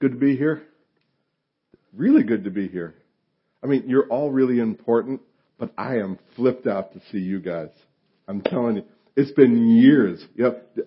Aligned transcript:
Good 0.00 0.12
to 0.12 0.18
be 0.18 0.34
here. 0.34 0.62
Really 1.92 2.22
good 2.22 2.44
to 2.44 2.50
be 2.50 2.68
here. 2.68 2.94
I 3.62 3.66
mean, 3.66 3.84
you're 3.86 4.06
all 4.06 4.30
really 4.30 4.58
important, 4.58 5.20
but 5.58 5.74
I 5.76 5.96
am 5.96 6.18
flipped 6.36 6.66
out 6.66 6.94
to 6.94 7.00
see 7.12 7.18
you 7.18 7.38
guys. 7.38 7.68
I'm 8.26 8.40
telling 8.40 8.76
you, 8.76 8.84
it's 9.14 9.32
been 9.32 9.76
years. 9.76 10.24
Yep. 10.36 10.78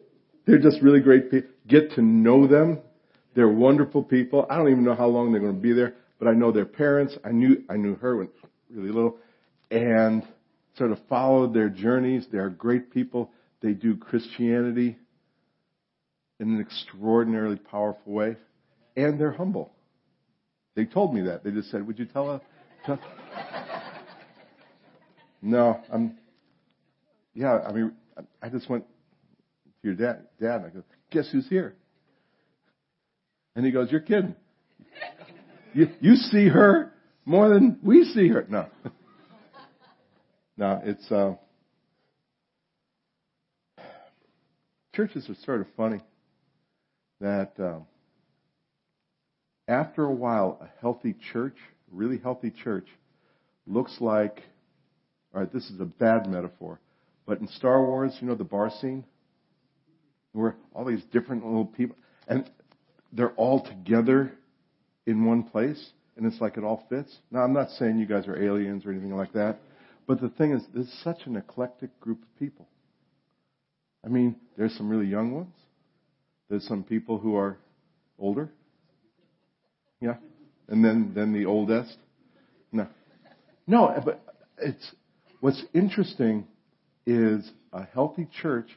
They're 0.48 0.58
just 0.58 0.82
really 0.82 1.00
great 1.00 1.30
people. 1.30 1.52
Get 1.68 1.92
to 1.92 2.02
know 2.02 2.48
them. 2.48 2.80
They're 3.36 3.50
wonderful 3.50 4.02
people. 4.02 4.48
I 4.50 4.58
don't 4.58 4.70
even 4.70 4.84
know 4.84 4.96
how 4.96 5.08
long 5.08 5.32
they're 5.32 5.42
going 5.42 5.56
to 5.56 5.62
be 5.62 5.74
there, 5.74 5.94
but 6.18 6.28
I 6.28 6.32
know 6.32 6.52
their 6.52 6.66
parents. 6.66 7.16
I 7.24 7.32
knew, 7.32 7.64
I 7.70 7.78
knew 7.78 7.96
her 7.96 8.18
when 8.18 8.30
really 8.72 8.90
little 8.90 9.18
and 9.70 10.24
sort 10.76 10.92
of 10.92 10.98
followed 11.08 11.54
their 11.54 11.70
journeys. 11.70 12.26
They're 12.32 12.50
great 12.50 12.92
people. 12.92 13.30
They 13.62 13.74
do 13.74 13.96
Christianity 13.96 14.98
in 16.40 16.56
an 16.56 16.62
extraordinarily 16.62 17.58
powerful 17.58 18.12
way 18.12 18.38
and 18.96 19.20
they're 19.20 19.32
humble. 19.32 19.72
They 20.76 20.86
told 20.86 21.14
me 21.14 21.22
that. 21.22 21.44
They 21.44 21.52
just 21.52 21.70
said, 21.72 21.86
would 21.86 22.00
you 22.00 22.06
tell 22.06 22.30
us? 22.30 22.42
Tell... 22.86 23.00
no, 25.42 25.80
I'm, 25.92 26.18
yeah, 27.34 27.60
I 27.60 27.72
mean, 27.72 27.94
I 28.42 28.50
just 28.50 28.70
went 28.70 28.86
to 28.86 29.88
your 29.88 29.96
dad, 29.96 30.28
dad, 30.40 30.64
I 30.66 30.70
go, 30.70 30.84
guess 31.12 31.30
who's 31.32 31.48
here? 31.48 31.76
And 33.56 33.66
he 33.66 33.72
goes, 33.72 33.92
you're 33.92 34.02
kidding. 34.02 34.36
You, 35.74 35.88
you 36.02 36.16
see 36.16 36.48
her 36.48 36.94
more 37.26 37.50
than 37.50 37.80
we 37.84 38.04
see 38.04 38.28
her. 38.30 38.46
No. 38.50 38.68
no, 40.58 40.82
it's, 40.84 41.12
uh, 41.12 41.36
churches 44.96 45.28
are 45.30 45.36
sort 45.46 45.62
of 45.62 45.68
funny 45.76 46.00
that, 47.22 47.54
um, 47.60 47.86
after 49.68 50.04
a 50.04 50.14
while, 50.14 50.60
a 50.62 50.82
healthy 50.82 51.16
church, 51.32 51.56
really 51.92 52.18
healthy 52.18 52.52
church, 52.52 52.88
looks 53.66 53.98
like, 54.00 54.42
alright, 55.34 55.52
this 55.54 55.70
is 55.70 55.80
a 55.80 55.86
bad 55.86 56.28
metaphor, 56.28 56.80
but 57.26 57.40
in 57.40 57.48
Star 57.48 57.84
Wars, 57.86 58.16
you 58.20 58.28
know 58.28 58.36
the 58.36 58.44
bar 58.44 58.70
scene? 58.82 59.06
Where 60.34 60.56
all 60.74 60.86
these 60.86 61.04
different 61.12 61.46
little 61.46 61.66
people, 61.66 61.96
and 62.28 62.50
they're 63.12 63.32
all 63.32 63.64
together 63.64 64.34
in 65.06 65.26
one 65.26 65.44
place, 65.44 65.92
and 66.18 66.26
it's 66.26 66.42
like 66.42 66.58
it 66.58 66.64
all 66.64 66.86
fits. 66.90 67.16
Now, 67.32 67.42
I'm 67.42 67.54
not 67.54 67.70
saying 67.72 68.00
you 68.00 68.06
guys 68.06 68.28
are 68.28 68.42
aliens 68.42 68.86
or 68.86 68.92
anything 68.92 69.16
like 69.16 69.34
that, 69.34 69.60
but 70.08 70.20
the 70.20 70.30
thing 70.30 70.54
is, 70.54 70.64
this 70.74 70.88
is 70.88 71.04
such 71.04 71.26
an 71.26 71.38
eclectic 71.38 71.98
group 72.00 72.22
of 72.22 72.40
people. 72.40 72.68
I 74.06 74.10
mean, 74.10 74.36
there's 74.58 74.76
some 74.76 74.90
really 74.90 75.08
young 75.08 75.34
ones. 75.34 75.56
There's 76.50 76.68
some 76.68 76.84
people 76.84 77.18
who 77.20 77.36
are 77.36 77.58
older. 78.20 78.50
Yeah. 80.04 80.16
And 80.68 80.84
then, 80.84 81.14
then 81.16 81.32
the 81.32 81.46
oldest. 81.46 81.96
No. 82.74 82.88
No, 83.66 83.96
but 84.04 84.22
it's, 84.58 84.92
what's 85.40 85.64
interesting 85.74 86.46
is 87.06 87.50
a 87.72 87.86
healthy 87.86 88.28
church 88.42 88.68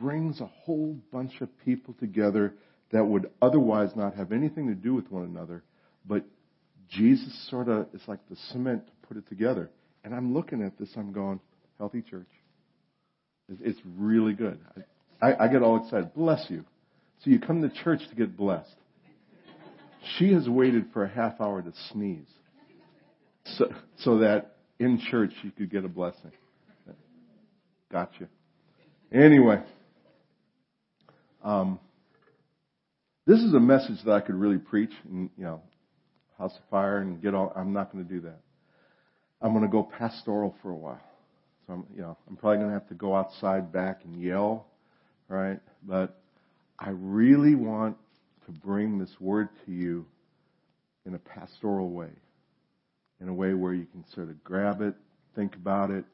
brings 0.00 0.40
a 0.40 0.46
whole 0.46 0.96
bunch 1.12 1.42
of 1.42 1.48
people 1.62 1.94
together 2.00 2.54
that 2.90 3.04
would 3.04 3.30
otherwise 3.42 3.90
not 3.94 4.14
have 4.14 4.32
anything 4.32 4.66
to 4.68 4.74
do 4.74 4.94
with 4.94 5.10
one 5.10 5.24
another, 5.24 5.62
but 6.06 6.24
Jesus 6.88 7.48
sort 7.50 7.68
of 7.68 7.88
is 7.92 8.00
like 8.06 8.20
the 8.30 8.36
cement 8.50 8.86
to 8.86 8.92
put 9.06 9.18
it 9.18 9.28
together. 9.28 9.70
And 10.04 10.14
I'm 10.14 10.32
looking 10.32 10.62
at 10.62 10.78
this, 10.78 10.88
I'm 10.96 11.12
going, 11.12 11.38
healthy 11.76 12.00
church. 12.00 12.28
It's 13.60 13.80
really 13.98 14.32
good. 14.32 14.58
I, 15.20 15.34
I 15.34 15.48
get 15.48 15.62
all 15.62 15.84
excited. 15.84 16.14
Bless 16.14 16.46
you. 16.48 16.64
So 17.22 17.30
you 17.30 17.38
come 17.38 17.60
to 17.60 17.68
church 17.84 18.00
to 18.08 18.16
get 18.16 18.36
blessed. 18.38 18.74
She 20.18 20.32
has 20.32 20.48
waited 20.48 20.86
for 20.92 21.04
a 21.04 21.08
half 21.08 21.40
hour 21.40 21.62
to 21.62 21.72
sneeze. 21.92 22.28
So, 23.44 23.72
so 23.98 24.18
that 24.18 24.56
in 24.78 25.00
church 25.10 25.32
she 25.42 25.50
could 25.50 25.70
get 25.70 25.84
a 25.84 25.88
blessing. 25.88 26.32
Gotcha. 27.90 28.28
Anyway, 29.12 29.62
um, 31.44 31.78
this 33.26 33.40
is 33.40 33.52
a 33.54 33.60
message 33.60 34.02
that 34.04 34.12
I 34.12 34.20
could 34.20 34.34
really 34.34 34.58
preach 34.58 34.92
and, 35.08 35.28
you 35.36 35.44
know, 35.44 35.62
house 36.38 36.54
of 36.56 36.68
fire 36.70 36.98
and 36.98 37.20
get 37.20 37.34
all, 37.34 37.52
I'm 37.54 37.72
not 37.72 37.92
going 37.92 38.04
to 38.04 38.10
do 38.10 38.20
that. 38.22 38.40
I'm 39.40 39.52
going 39.52 39.64
to 39.64 39.70
go 39.70 39.82
pastoral 39.82 40.54
for 40.62 40.70
a 40.70 40.74
while. 40.74 41.00
So 41.66 41.74
I'm, 41.74 41.86
you 41.94 42.00
know, 42.00 42.16
I'm 42.28 42.36
probably 42.36 42.58
going 42.58 42.68
to 42.68 42.74
have 42.74 42.88
to 42.88 42.94
go 42.94 43.14
outside 43.14 43.72
back 43.72 44.00
and 44.04 44.20
yell, 44.20 44.66
right? 45.28 45.60
But 45.86 46.18
I 46.78 46.90
really 46.90 47.54
want 47.54 47.96
to 48.46 48.52
bring 48.52 48.98
this 48.98 49.14
word 49.20 49.48
to 49.66 49.72
you 49.72 50.06
in 51.06 51.14
a 51.14 51.18
pastoral 51.18 51.90
way, 51.90 52.10
in 53.20 53.28
a 53.28 53.34
way 53.34 53.54
where 53.54 53.74
you 53.74 53.86
can 53.86 54.04
sort 54.14 54.28
of 54.28 54.42
grab 54.44 54.80
it, 54.80 54.94
think 55.34 55.54
about 55.54 55.90
it, 55.90 56.04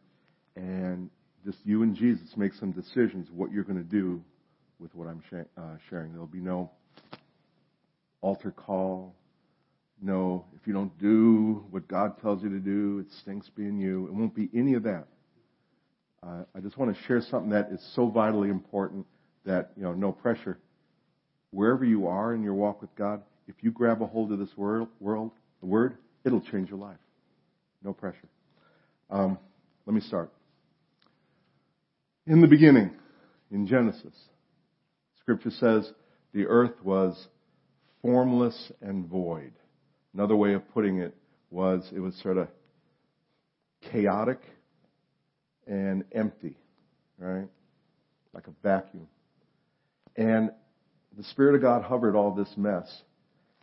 and 0.56 1.10
just 1.44 1.58
you 1.64 1.82
and 1.82 1.94
Jesus 1.94 2.36
make 2.36 2.54
some 2.54 2.72
decisions 2.72 3.28
what 3.30 3.52
you're 3.52 3.64
going 3.64 3.78
to 3.78 3.90
do 3.90 4.22
with 4.78 4.94
what 4.94 5.08
I'm 5.08 5.22
uh, 5.56 5.62
sharing. 5.88 6.12
There'll 6.12 6.26
be 6.26 6.40
no 6.40 6.70
altar 8.20 8.50
call. 8.50 9.14
No, 10.00 10.44
if 10.54 10.66
you 10.66 10.72
don't 10.72 10.96
do 11.00 11.64
what 11.70 11.88
God 11.88 12.20
tells 12.20 12.42
you 12.42 12.50
to 12.50 12.60
do, 12.60 13.00
it 13.00 13.12
stinks 13.20 13.48
being 13.56 13.78
you. 13.78 14.06
It 14.06 14.14
won't 14.14 14.34
be 14.34 14.48
any 14.54 14.74
of 14.74 14.84
that. 14.84 15.06
Uh, 16.22 16.44
I 16.54 16.60
just 16.60 16.76
want 16.76 16.96
to 16.96 17.02
share 17.04 17.20
something 17.20 17.50
that 17.50 17.70
is 17.72 17.80
so 17.94 18.08
vitally 18.08 18.48
important 18.48 19.06
that, 19.44 19.72
you 19.76 19.82
know, 19.82 19.92
no 19.92 20.12
pressure 20.12 20.58
wherever 21.50 21.84
you 21.84 22.06
are 22.06 22.34
in 22.34 22.42
your 22.42 22.54
walk 22.54 22.80
with 22.80 22.94
God, 22.96 23.22
if 23.46 23.54
you 23.60 23.70
grab 23.70 24.02
a 24.02 24.06
hold 24.06 24.32
of 24.32 24.38
this 24.38 24.56
world, 24.56 24.88
world 25.00 25.32
the 25.60 25.66
Word, 25.66 25.96
it'll 26.24 26.40
change 26.40 26.68
your 26.68 26.78
life. 26.78 26.98
No 27.82 27.92
pressure. 27.92 28.28
Um, 29.10 29.38
let 29.86 29.94
me 29.94 30.00
start. 30.00 30.30
In 32.26 32.40
the 32.40 32.46
beginning, 32.46 32.90
in 33.50 33.66
Genesis, 33.66 34.14
Scripture 35.20 35.50
says 35.50 35.90
the 36.34 36.46
earth 36.46 36.74
was 36.82 37.28
formless 38.02 38.70
and 38.82 39.06
void. 39.06 39.52
Another 40.12 40.36
way 40.36 40.52
of 40.52 40.68
putting 40.72 40.98
it 40.98 41.14
was 41.50 41.88
it 41.94 42.00
was 42.00 42.14
sort 42.22 42.36
of 42.36 42.48
chaotic 43.92 44.40
and 45.66 46.04
empty, 46.12 46.56
right? 47.18 47.48
Like 48.34 48.46
a 48.46 48.52
vacuum. 48.62 49.08
And 50.16 50.50
the 51.16 51.24
Spirit 51.24 51.54
of 51.54 51.62
God 51.62 51.82
hovered 51.82 52.14
all 52.14 52.34
this 52.34 52.52
mess. 52.56 52.86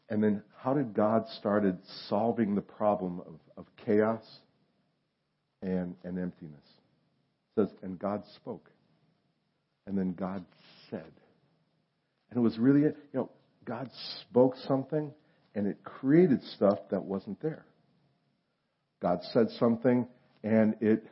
And 0.10 0.24
then 0.24 0.44
how 0.58 0.74
did 0.74 0.94
God 0.94 1.26
started 1.40 1.78
solving 2.10 2.56
the 2.56 2.62
problem 2.62 3.22
of, 3.22 3.40
of 3.58 3.66
chaos 3.86 4.24
and, 5.62 5.96
and 6.04 6.20
emptiness? 6.20 6.66
It 7.58 7.62
says, 7.62 7.70
and 7.82 7.98
God 7.98 8.24
spoke. 8.36 8.70
And 9.88 9.98
then 9.98 10.14
God 10.14 10.46
said. 10.90 11.12
And 12.30 12.38
it 12.38 12.42
was 12.42 12.58
really, 12.58 12.82
you 12.82 12.96
know, 13.14 13.30
God 13.64 13.90
spoke 14.22 14.56
something 14.68 15.12
and 15.56 15.68
it 15.68 15.84
created 15.84 16.44
stuff 16.56 16.80
that 16.92 17.04
wasn't 17.04 17.42
there. 17.42 17.66
God 19.02 19.20
said 19.34 19.50
something 19.60 20.08
and 20.44 20.76
it 20.82 21.06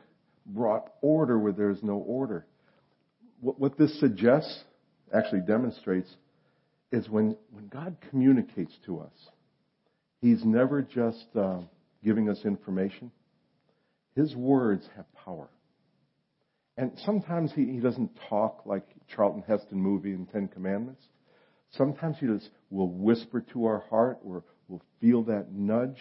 brought 0.46 0.92
order 1.00 1.38
where 1.38 1.52
there's 1.52 1.82
no 1.82 1.94
order. 1.94 2.46
What, 3.40 3.58
what 3.58 3.78
this 3.78 3.98
suggests, 3.98 4.62
actually 5.12 5.40
demonstrates, 5.40 6.08
is 6.94 7.08
when, 7.08 7.36
when 7.50 7.68
God 7.68 7.96
communicates 8.10 8.72
to 8.86 9.00
us, 9.00 9.28
He's 10.24 10.42
never 10.42 10.80
just 10.80 11.26
uh, 11.38 11.58
giving 12.02 12.30
us 12.30 12.46
information. 12.46 13.10
His 14.16 14.34
words 14.34 14.88
have 14.96 15.04
power. 15.14 15.50
And 16.78 16.92
sometimes 17.04 17.52
he, 17.54 17.66
he 17.66 17.78
doesn't 17.78 18.10
talk 18.30 18.62
like 18.64 18.84
Charlton 19.14 19.44
Heston 19.46 19.78
movie 19.78 20.12
in 20.12 20.24
Ten 20.24 20.48
Commandments. 20.48 21.02
Sometimes 21.72 22.16
he 22.20 22.26
just 22.26 22.48
will 22.70 22.88
whisper 22.88 23.42
to 23.52 23.66
our 23.66 23.84
heart 23.90 24.18
or 24.24 24.44
we'll 24.66 24.80
feel 24.98 25.24
that 25.24 25.52
nudge. 25.52 25.98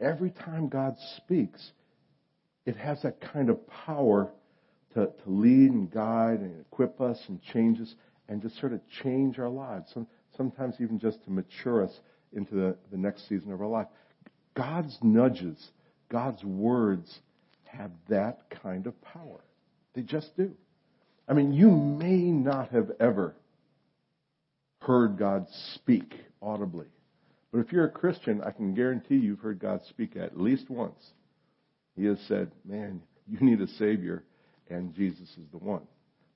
Every 0.00 0.30
time 0.30 0.70
God 0.70 0.96
speaks, 1.18 1.72
it 2.64 2.76
has 2.76 3.02
that 3.02 3.20
kind 3.20 3.50
of 3.50 3.58
power 3.68 4.32
to, 4.94 5.08
to 5.08 5.12
lead 5.26 5.72
and 5.72 5.90
guide 5.90 6.40
and 6.40 6.58
equip 6.58 7.02
us 7.02 7.18
and 7.28 7.38
change 7.52 7.80
us 7.80 7.94
and 8.28 8.42
just 8.42 8.58
sort 8.58 8.72
of 8.72 8.80
change 9.02 9.38
our 9.38 9.48
lives. 9.48 9.90
Some, 9.92 10.06
sometimes 10.36 10.76
even 10.80 10.98
just 10.98 11.22
to 11.24 11.30
mature 11.30 11.84
us 11.84 12.00
into 12.32 12.54
the, 12.54 12.76
the 12.90 12.96
next 12.96 13.28
season 13.28 13.52
of 13.52 13.60
our 13.60 13.66
life. 13.66 13.88
God's 14.54 14.98
nudges, 15.02 15.70
God's 16.08 16.42
words 16.44 17.20
have 17.64 17.90
that 18.08 18.50
kind 18.62 18.86
of 18.86 19.00
power. 19.02 19.40
They 19.94 20.02
just 20.02 20.36
do. 20.36 20.52
I 21.28 21.34
mean, 21.34 21.52
you 21.52 21.70
may 21.70 22.16
not 22.30 22.70
have 22.70 22.90
ever 23.00 23.34
heard 24.80 25.18
God 25.18 25.46
speak 25.74 26.14
audibly. 26.40 26.86
But 27.52 27.60
if 27.60 27.72
you're 27.72 27.84
a 27.84 27.90
Christian, 27.90 28.42
I 28.42 28.50
can 28.50 28.74
guarantee 28.74 29.16
you've 29.16 29.40
heard 29.40 29.58
God 29.58 29.82
speak 29.88 30.16
at 30.16 30.38
least 30.38 30.70
once. 30.70 31.12
He 31.96 32.06
has 32.06 32.18
said, 32.26 32.50
man, 32.64 33.02
you 33.28 33.38
need 33.40 33.60
a 33.60 33.68
Savior, 33.68 34.24
and 34.68 34.94
Jesus 34.94 35.28
is 35.30 35.46
the 35.52 35.58
one. 35.58 35.82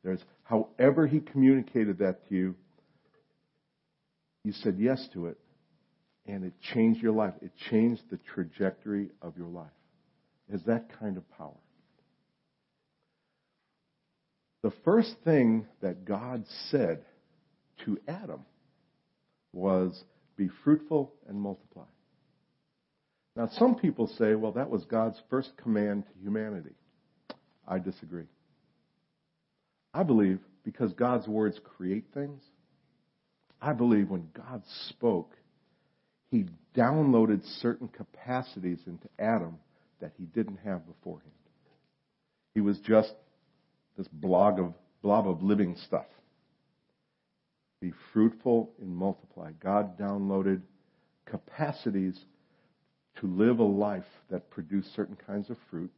There's, 0.07 0.25
however 0.45 1.09
he 1.09 1.19
communicated 1.19 1.99
that 1.99 2.29
to 2.29 2.35
you, 2.35 2.55
you 4.45 4.53
said 4.53 4.77
yes 4.79 5.05
to 5.15 5.27
it, 5.27 5.37
and 6.27 6.45
it 6.45 6.53
changed 6.73 7.03
your 7.03 7.13
life. 7.13 7.35
It 7.43 7.51
changed 7.69 8.03
the 8.09 8.19
trajectory 8.33 9.11
of 9.21 9.37
your 9.37 9.49
life. 9.49 9.67
It 10.49 10.53
has 10.53 10.63
that 10.67 10.97
kind 11.01 11.17
of 11.17 11.29
power. 11.37 11.59
The 14.63 14.71
first 14.85 15.13
thing 15.25 15.67
that 15.83 16.05
God 16.05 16.45
said 16.71 17.03
to 17.85 17.99
Adam 18.07 18.43
was, 19.53 20.05
Be 20.37 20.49
fruitful 20.63 21.15
and 21.29 21.41
multiply. 21.41 21.83
Now, 23.35 23.49
some 23.59 23.75
people 23.75 24.07
say, 24.19 24.37
well, 24.37 24.53
that 24.53 24.71
was 24.71 24.85
God's 24.85 25.21
first 25.29 25.51
command 25.57 26.05
to 26.05 26.23
humanity. 26.23 26.77
I 27.67 27.81
disagree. 27.81 28.27
I 29.97 30.03
believe 30.03 30.41
because 30.63 30.93
God's 30.93 31.27
words 31.27 31.59
create 31.65 32.05
things, 32.13 32.43
I 33.63 33.73
believe 33.73 34.11
when 34.11 34.29
God 34.37 34.63
spoke, 34.91 35.33
He 36.31 36.45
downloaded 36.77 37.41
certain 37.63 37.89
capacities 37.89 38.81
into 38.87 39.09
Adam 39.19 39.57
that 40.03 40.13
he 40.19 40.25
didn't 40.25 40.59
have 40.59 40.87
beforehand. 40.87 41.33
He 42.53 42.61
was 42.61 42.79
just 42.81 43.15
this 43.97 44.07
blob 44.09 44.61
of, 44.61 44.75
blob 45.01 45.27
of 45.27 45.43
living 45.43 45.77
stuff. 45.87 46.05
Be 47.81 47.95
fruitful 48.13 48.73
and 48.79 48.95
multiply. 48.95 49.53
God 49.53 49.99
downloaded 49.99 50.61
capacities 51.25 52.19
to 53.21 53.27
live 53.27 53.61
a 53.61 53.65
life 53.65 54.05
that 54.31 54.51
produced 54.51 54.95
certain 54.95 55.17
kinds 55.27 55.49
of 55.49 55.57
fruit 55.71 55.91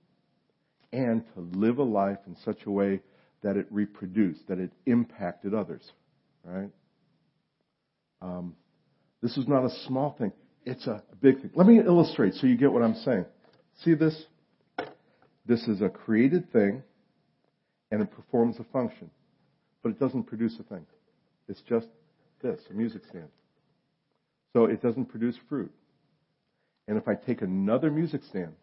and 0.92 1.24
to 1.34 1.40
live 1.58 1.78
a 1.78 1.82
life 1.82 2.18
in 2.28 2.36
such 2.44 2.64
a 2.64 2.70
way 2.70 3.00
that 3.42 3.56
it 3.56 3.66
reproduced, 3.70 4.46
that 4.48 4.58
it 4.58 4.72
impacted 4.86 5.54
others. 5.54 5.82
Right? 6.44 6.70
Um, 8.20 8.54
this 9.22 9.36
is 9.36 9.46
not 9.46 9.64
a 9.64 9.70
small 9.86 10.14
thing. 10.18 10.32
It's 10.64 10.86
a 10.86 11.02
big 11.20 11.40
thing. 11.40 11.50
Let 11.54 11.66
me 11.66 11.78
illustrate 11.78 12.34
so 12.34 12.46
you 12.46 12.56
get 12.56 12.72
what 12.72 12.82
I'm 12.82 12.94
saying. 12.94 13.24
See 13.84 13.94
this? 13.94 14.24
This 15.46 15.62
is 15.66 15.80
a 15.80 15.88
created 15.88 16.52
thing 16.52 16.82
and 17.90 18.02
it 18.02 18.10
performs 18.10 18.56
a 18.58 18.64
function, 18.64 19.10
but 19.82 19.90
it 19.90 19.98
doesn't 19.98 20.24
produce 20.24 20.56
a 20.60 20.62
thing. 20.62 20.84
It's 21.48 21.62
just 21.62 21.86
this, 22.42 22.60
a 22.70 22.74
music 22.74 23.02
stand. 23.08 23.28
So 24.52 24.64
it 24.64 24.82
doesn't 24.82 25.06
produce 25.06 25.36
fruit. 25.48 25.72
And 26.86 26.98
if 26.98 27.08
I 27.08 27.14
take 27.14 27.42
another 27.42 27.90
music 27.90 28.22
stand 28.28 28.54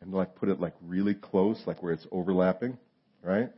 and 0.00 0.12
like 0.12 0.34
put 0.36 0.48
it 0.48 0.60
like 0.60 0.74
really 0.82 1.14
close, 1.14 1.60
like 1.66 1.82
where 1.82 1.92
it's 1.92 2.06
overlapping, 2.10 2.78
right? 3.22 3.50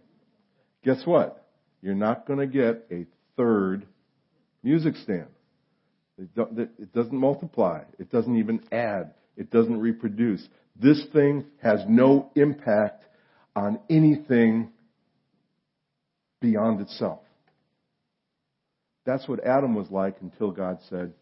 Guess 0.84 1.04
what? 1.04 1.46
You're 1.80 1.94
not 1.94 2.26
going 2.26 2.38
to 2.38 2.46
get 2.46 2.86
a 2.90 3.06
third 3.36 3.86
music 4.62 4.96
stand. 4.96 5.28
It 6.18 6.92
doesn't 6.92 7.16
multiply. 7.16 7.82
It 7.98 8.10
doesn't 8.10 8.36
even 8.36 8.62
add. 8.70 9.14
It 9.36 9.50
doesn't 9.50 9.80
reproduce. 9.80 10.46
This 10.76 11.04
thing 11.12 11.46
has 11.62 11.80
no 11.88 12.30
impact 12.34 13.04
on 13.56 13.80
anything 13.90 14.70
beyond 16.40 16.80
itself. 16.80 17.20
That's 19.04 19.26
what 19.26 19.44
Adam 19.44 19.74
was 19.74 19.90
like 19.90 20.16
until 20.20 20.50
God 20.50 20.78
said, 20.88 21.12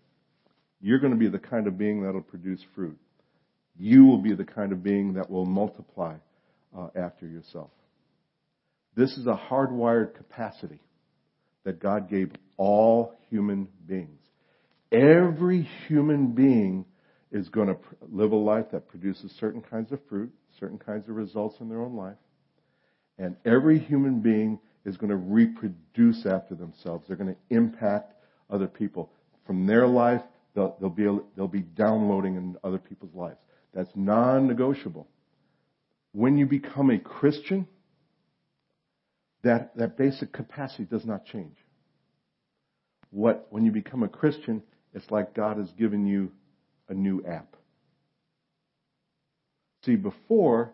you're 0.81 0.99
going 0.99 1.13
to 1.13 1.19
be 1.19 1.29
the 1.29 1.39
kind 1.39 1.67
of 1.67 1.79
being 1.79 2.03
that'll 2.03 2.21
produce 2.21 2.61
fruit. 2.75 2.99
You 3.79 4.05
will 4.05 4.19
be 4.19 4.35
the 4.35 4.45
kind 4.45 4.73
of 4.73 4.83
being 4.83 5.15
that 5.15 5.31
will 5.31 5.47
multiply 5.47 6.17
uh, 6.77 6.89
after 6.95 7.27
yourself. 7.27 7.71
This 8.97 9.17
is 9.17 9.27
a 9.27 9.41
hardwired 9.51 10.15
capacity 10.15 10.81
that 11.65 11.81
God 11.81 12.09
gave 12.09 12.33
all 12.57 13.15
human 13.29 13.69
beings. 13.87 14.21
Every 14.93 15.69
human 15.87 16.33
being 16.33 16.85
is 17.31 17.49
going 17.49 17.69
to 17.69 17.77
live 18.11 18.33
a 18.33 18.37
life 18.37 18.67
that 18.73 18.89
produces 18.89 19.33
certain 19.39 19.63
kinds 19.63 19.93
of 19.93 20.01
fruit, 20.09 20.33
certain 20.59 20.79
kinds 20.79 21.09
of 21.09 21.15
results 21.15 21.57
in 21.61 21.69
their 21.69 21.81
own 21.81 21.95
life. 21.95 22.17
And 23.19 23.37
every 23.45 23.79
human 23.79 24.21
being 24.21 24.59
is 24.85 24.97
going 24.97 25.11
to 25.11 25.17
reproduce 25.17 26.27
after 26.27 26.55
themselves. 26.55 27.05
They're 27.07 27.17
going 27.17 27.35
to 27.35 27.55
impact 27.55 28.15
other 28.49 28.67
people. 28.67 29.13
From 29.47 29.67
their 29.67 29.87
life, 29.87 30.23
they'll, 30.55 30.77
they'll, 30.81 30.91
be, 30.91 31.07
they'll 31.37 31.47
be 31.47 31.61
downloading 31.61 32.37
in 32.37 32.57
other 32.65 32.79
people's 32.79 33.15
lives. 33.15 33.39
That's 33.73 33.91
non-negotiable. 33.95 35.07
When 36.13 36.37
you 36.37 36.47
become 36.47 36.91
a 36.91 36.99
Christian, 36.99 37.69
that, 39.43 39.77
that 39.77 39.97
basic 39.97 40.33
capacity 40.33 40.85
does 40.85 41.05
not 41.05 41.25
change. 41.25 41.57
What, 43.11 43.47
when 43.51 43.65
you 43.65 43.73
become 43.73 44.03
a 44.03 44.09
Christian, 44.09 44.63
it's 44.95 45.11
like 45.11 45.35
God 45.35 45.57
has 45.57 45.71
given 45.73 46.07
you 46.07 46.31
a 46.89 46.95
new 46.95 47.25
app. 47.25 47.57
See, 49.85 49.97
before, 49.97 50.73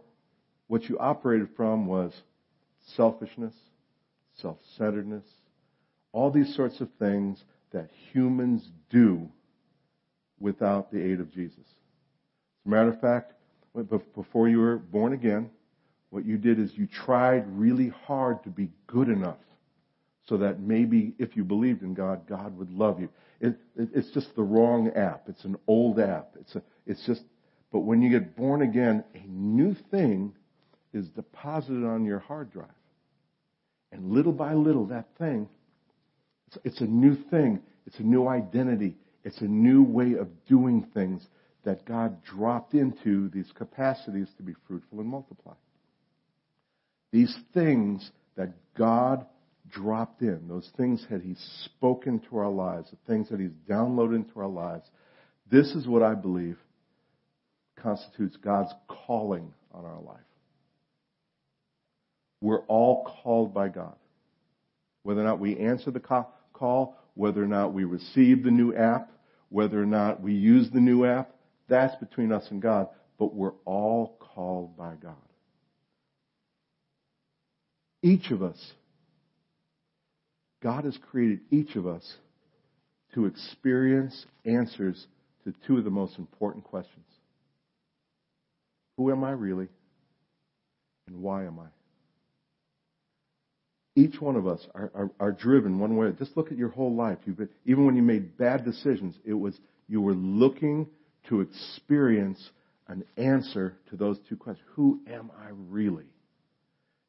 what 0.66 0.88
you 0.88 0.98
operated 0.98 1.48
from 1.56 1.86
was 1.86 2.12
selfishness, 2.96 3.54
self-centeredness, 4.40 5.24
all 6.12 6.30
these 6.30 6.54
sorts 6.54 6.80
of 6.80 6.88
things 6.98 7.42
that 7.72 7.90
humans 8.12 8.68
do 8.90 9.28
without 10.40 10.90
the 10.90 11.02
aid 11.02 11.20
of 11.20 11.32
Jesus. 11.32 11.58
As 11.58 12.66
a 12.66 12.68
matter 12.68 12.90
of 12.90 13.00
fact, 13.00 13.32
before 14.14 14.48
you 14.48 14.58
were 14.58 14.76
born 14.76 15.12
again, 15.12 15.50
what 16.16 16.24
you 16.24 16.38
did 16.38 16.58
is 16.58 16.72
you 16.74 16.86
tried 16.86 17.44
really 17.46 17.90
hard 18.06 18.42
to 18.42 18.48
be 18.48 18.70
good 18.86 19.10
enough 19.10 19.36
so 20.26 20.38
that 20.38 20.58
maybe 20.58 21.12
if 21.18 21.36
you 21.36 21.44
believed 21.44 21.82
in 21.82 21.92
God, 21.92 22.26
God 22.26 22.56
would 22.56 22.70
love 22.70 22.98
you. 22.98 23.10
It, 23.38 23.58
it, 23.76 23.90
it's 23.94 24.10
just 24.12 24.34
the 24.34 24.42
wrong 24.42 24.90
app. 24.96 25.24
It's 25.28 25.44
an 25.44 25.58
old 25.66 26.00
app. 26.00 26.30
It's 26.40 26.54
a, 26.54 26.62
it's 26.86 27.04
just, 27.04 27.20
but 27.70 27.80
when 27.80 28.00
you 28.00 28.08
get 28.08 28.34
born 28.34 28.62
again, 28.62 29.04
a 29.14 29.26
new 29.28 29.76
thing 29.90 30.32
is 30.94 31.06
deposited 31.10 31.84
on 31.84 32.06
your 32.06 32.20
hard 32.20 32.50
drive. 32.50 32.70
And 33.92 34.10
little 34.10 34.32
by 34.32 34.54
little, 34.54 34.86
that 34.86 35.08
thing, 35.18 35.46
it's, 36.46 36.56
it's 36.64 36.80
a 36.80 36.86
new 36.86 37.14
thing. 37.28 37.60
It's 37.86 37.98
a 37.98 38.04
new 38.04 38.26
identity. 38.26 38.96
It's 39.22 39.42
a 39.42 39.48
new 39.48 39.82
way 39.82 40.14
of 40.14 40.28
doing 40.46 40.86
things 40.94 41.26
that 41.64 41.84
God 41.84 42.24
dropped 42.24 42.72
into 42.72 43.28
these 43.28 43.52
capacities 43.54 44.28
to 44.38 44.42
be 44.42 44.54
fruitful 44.66 45.00
and 45.00 45.08
multiply. 45.10 45.52
These 47.16 47.34
things 47.54 48.10
that 48.36 48.50
God 48.76 49.24
dropped 49.70 50.20
in, 50.20 50.48
those 50.48 50.70
things 50.76 51.02
that 51.10 51.22
He's 51.22 51.40
spoken 51.64 52.20
to 52.28 52.36
our 52.36 52.50
lives, 52.50 52.90
the 52.90 52.98
things 53.10 53.30
that 53.30 53.40
He's 53.40 53.56
downloaded 53.66 54.16
into 54.16 54.38
our 54.38 54.46
lives, 54.46 54.86
this 55.50 55.70
is 55.74 55.86
what 55.86 56.02
I 56.02 56.12
believe 56.12 56.58
constitutes 57.74 58.36
God's 58.36 58.70
calling 58.86 59.54
on 59.72 59.86
our 59.86 59.98
life. 60.02 60.18
We're 62.42 62.66
all 62.66 63.10
called 63.22 63.54
by 63.54 63.68
God. 63.68 63.96
Whether 65.02 65.22
or 65.22 65.24
not 65.24 65.40
we 65.40 65.56
answer 65.56 65.90
the 65.90 66.00
call, 66.52 66.98
whether 67.14 67.42
or 67.42 67.48
not 67.48 67.72
we 67.72 67.84
receive 67.84 68.42
the 68.44 68.50
new 68.50 68.74
app, 68.74 69.10
whether 69.48 69.82
or 69.82 69.86
not 69.86 70.20
we 70.20 70.34
use 70.34 70.68
the 70.70 70.80
new 70.80 71.06
app, 71.06 71.30
that's 71.66 71.96
between 71.96 72.30
us 72.30 72.44
and 72.50 72.60
God, 72.60 72.88
but 73.18 73.34
we're 73.34 73.56
all 73.64 74.18
called 74.20 74.76
by 74.76 74.96
God. 75.02 75.14
Each 78.02 78.30
of 78.30 78.42
us 78.42 78.72
God 80.62 80.84
has 80.84 80.98
created 81.10 81.40
each 81.50 81.76
of 81.76 81.86
us 81.86 82.16
to 83.14 83.26
experience 83.26 84.26
answers 84.44 85.06
to 85.44 85.54
two 85.66 85.78
of 85.78 85.84
the 85.84 85.90
most 85.90 86.18
important 86.18 86.64
questions. 86.64 87.06
Who 88.96 89.12
am 89.12 89.22
I 89.24 89.30
really? 89.30 89.68
And 91.06 91.22
why 91.22 91.44
am 91.44 91.60
I? 91.60 91.66
Each 93.94 94.20
one 94.20 94.36
of 94.36 94.46
us 94.46 94.66
are, 94.74 94.90
are, 94.94 95.10
are 95.20 95.32
driven 95.32 95.78
one 95.78 95.96
way. 95.96 96.10
Just 96.18 96.36
look 96.36 96.50
at 96.50 96.58
your 96.58 96.70
whole 96.70 96.94
life. 96.94 97.18
Been, 97.24 97.48
even 97.64 97.86
when 97.86 97.96
you 97.96 98.02
made 98.02 98.36
bad 98.36 98.64
decisions, 98.64 99.14
it 99.24 99.34
was 99.34 99.58
you 99.88 100.00
were 100.00 100.14
looking 100.14 100.88
to 101.28 101.42
experience 101.42 102.50
an 102.88 103.04
answer 103.16 103.76
to 103.90 103.96
those 103.96 104.18
two 104.28 104.36
questions. 104.36 104.66
Who 104.74 105.00
am 105.08 105.30
I 105.40 105.50
really? 105.50 106.06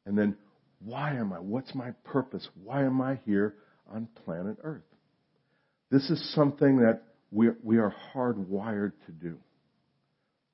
And 0.06 0.16
then 0.16 0.36
why 0.84 1.12
am 1.14 1.32
I? 1.32 1.40
What's 1.40 1.74
my 1.74 1.90
purpose? 2.04 2.48
Why 2.62 2.84
am 2.84 3.00
I 3.00 3.18
here 3.24 3.54
on 3.92 4.08
planet 4.24 4.58
Earth? 4.62 4.82
This 5.90 6.08
is 6.10 6.34
something 6.34 6.78
that 6.78 7.02
we, 7.30 7.48
we 7.62 7.78
are 7.78 7.94
hardwired 8.14 8.92
to 9.06 9.12
do. 9.12 9.38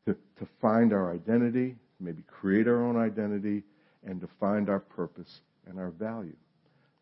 To, 0.07 0.15
to 0.39 0.49
find 0.61 0.93
our 0.93 1.13
identity, 1.15 1.77
maybe 1.99 2.23
create 2.27 2.69
our 2.69 2.85
own 2.85 2.97
identity, 2.97 3.63
and 4.05 4.21
to 4.21 4.29
find 4.39 4.69
our 4.69 4.81
purpose 4.81 5.41
and 5.67 5.79
our 5.79 5.91
value. 5.91 6.37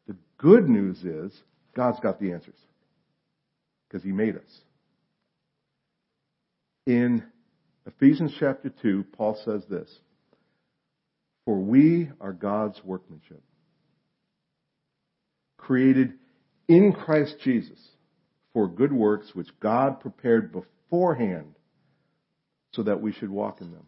The 0.06 0.16
good 0.38 0.68
news 0.68 1.02
is 1.02 1.32
God's 1.74 2.00
got 2.00 2.20
the 2.20 2.32
answers. 2.32 2.58
Because 3.88 4.04
He 4.04 4.12
made 4.12 4.36
us. 4.36 4.60
In 6.86 7.24
Ephesians 7.86 8.34
chapter 8.38 8.70
2, 8.82 9.04
Paul 9.16 9.40
says 9.44 9.62
this 9.68 9.88
for 11.44 11.58
we 11.58 12.10
are 12.20 12.32
God's 12.32 12.82
workmanship, 12.84 13.42
created 15.56 16.14
in 16.68 16.92
Christ 16.92 17.36
Jesus 17.42 17.78
for 18.52 18.68
good 18.68 18.92
works 18.92 19.34
which 19.34 19.48
God 19.60 20.00
prepared 20.00 20.52
beforehand 20.52 21.54
so 22.72 22.82
that 22.82 23.00
we 23.00 23.12
should 23.12 23.30
walk 23.30 23.60
in 23.60 23.70
them. 23.70 23.86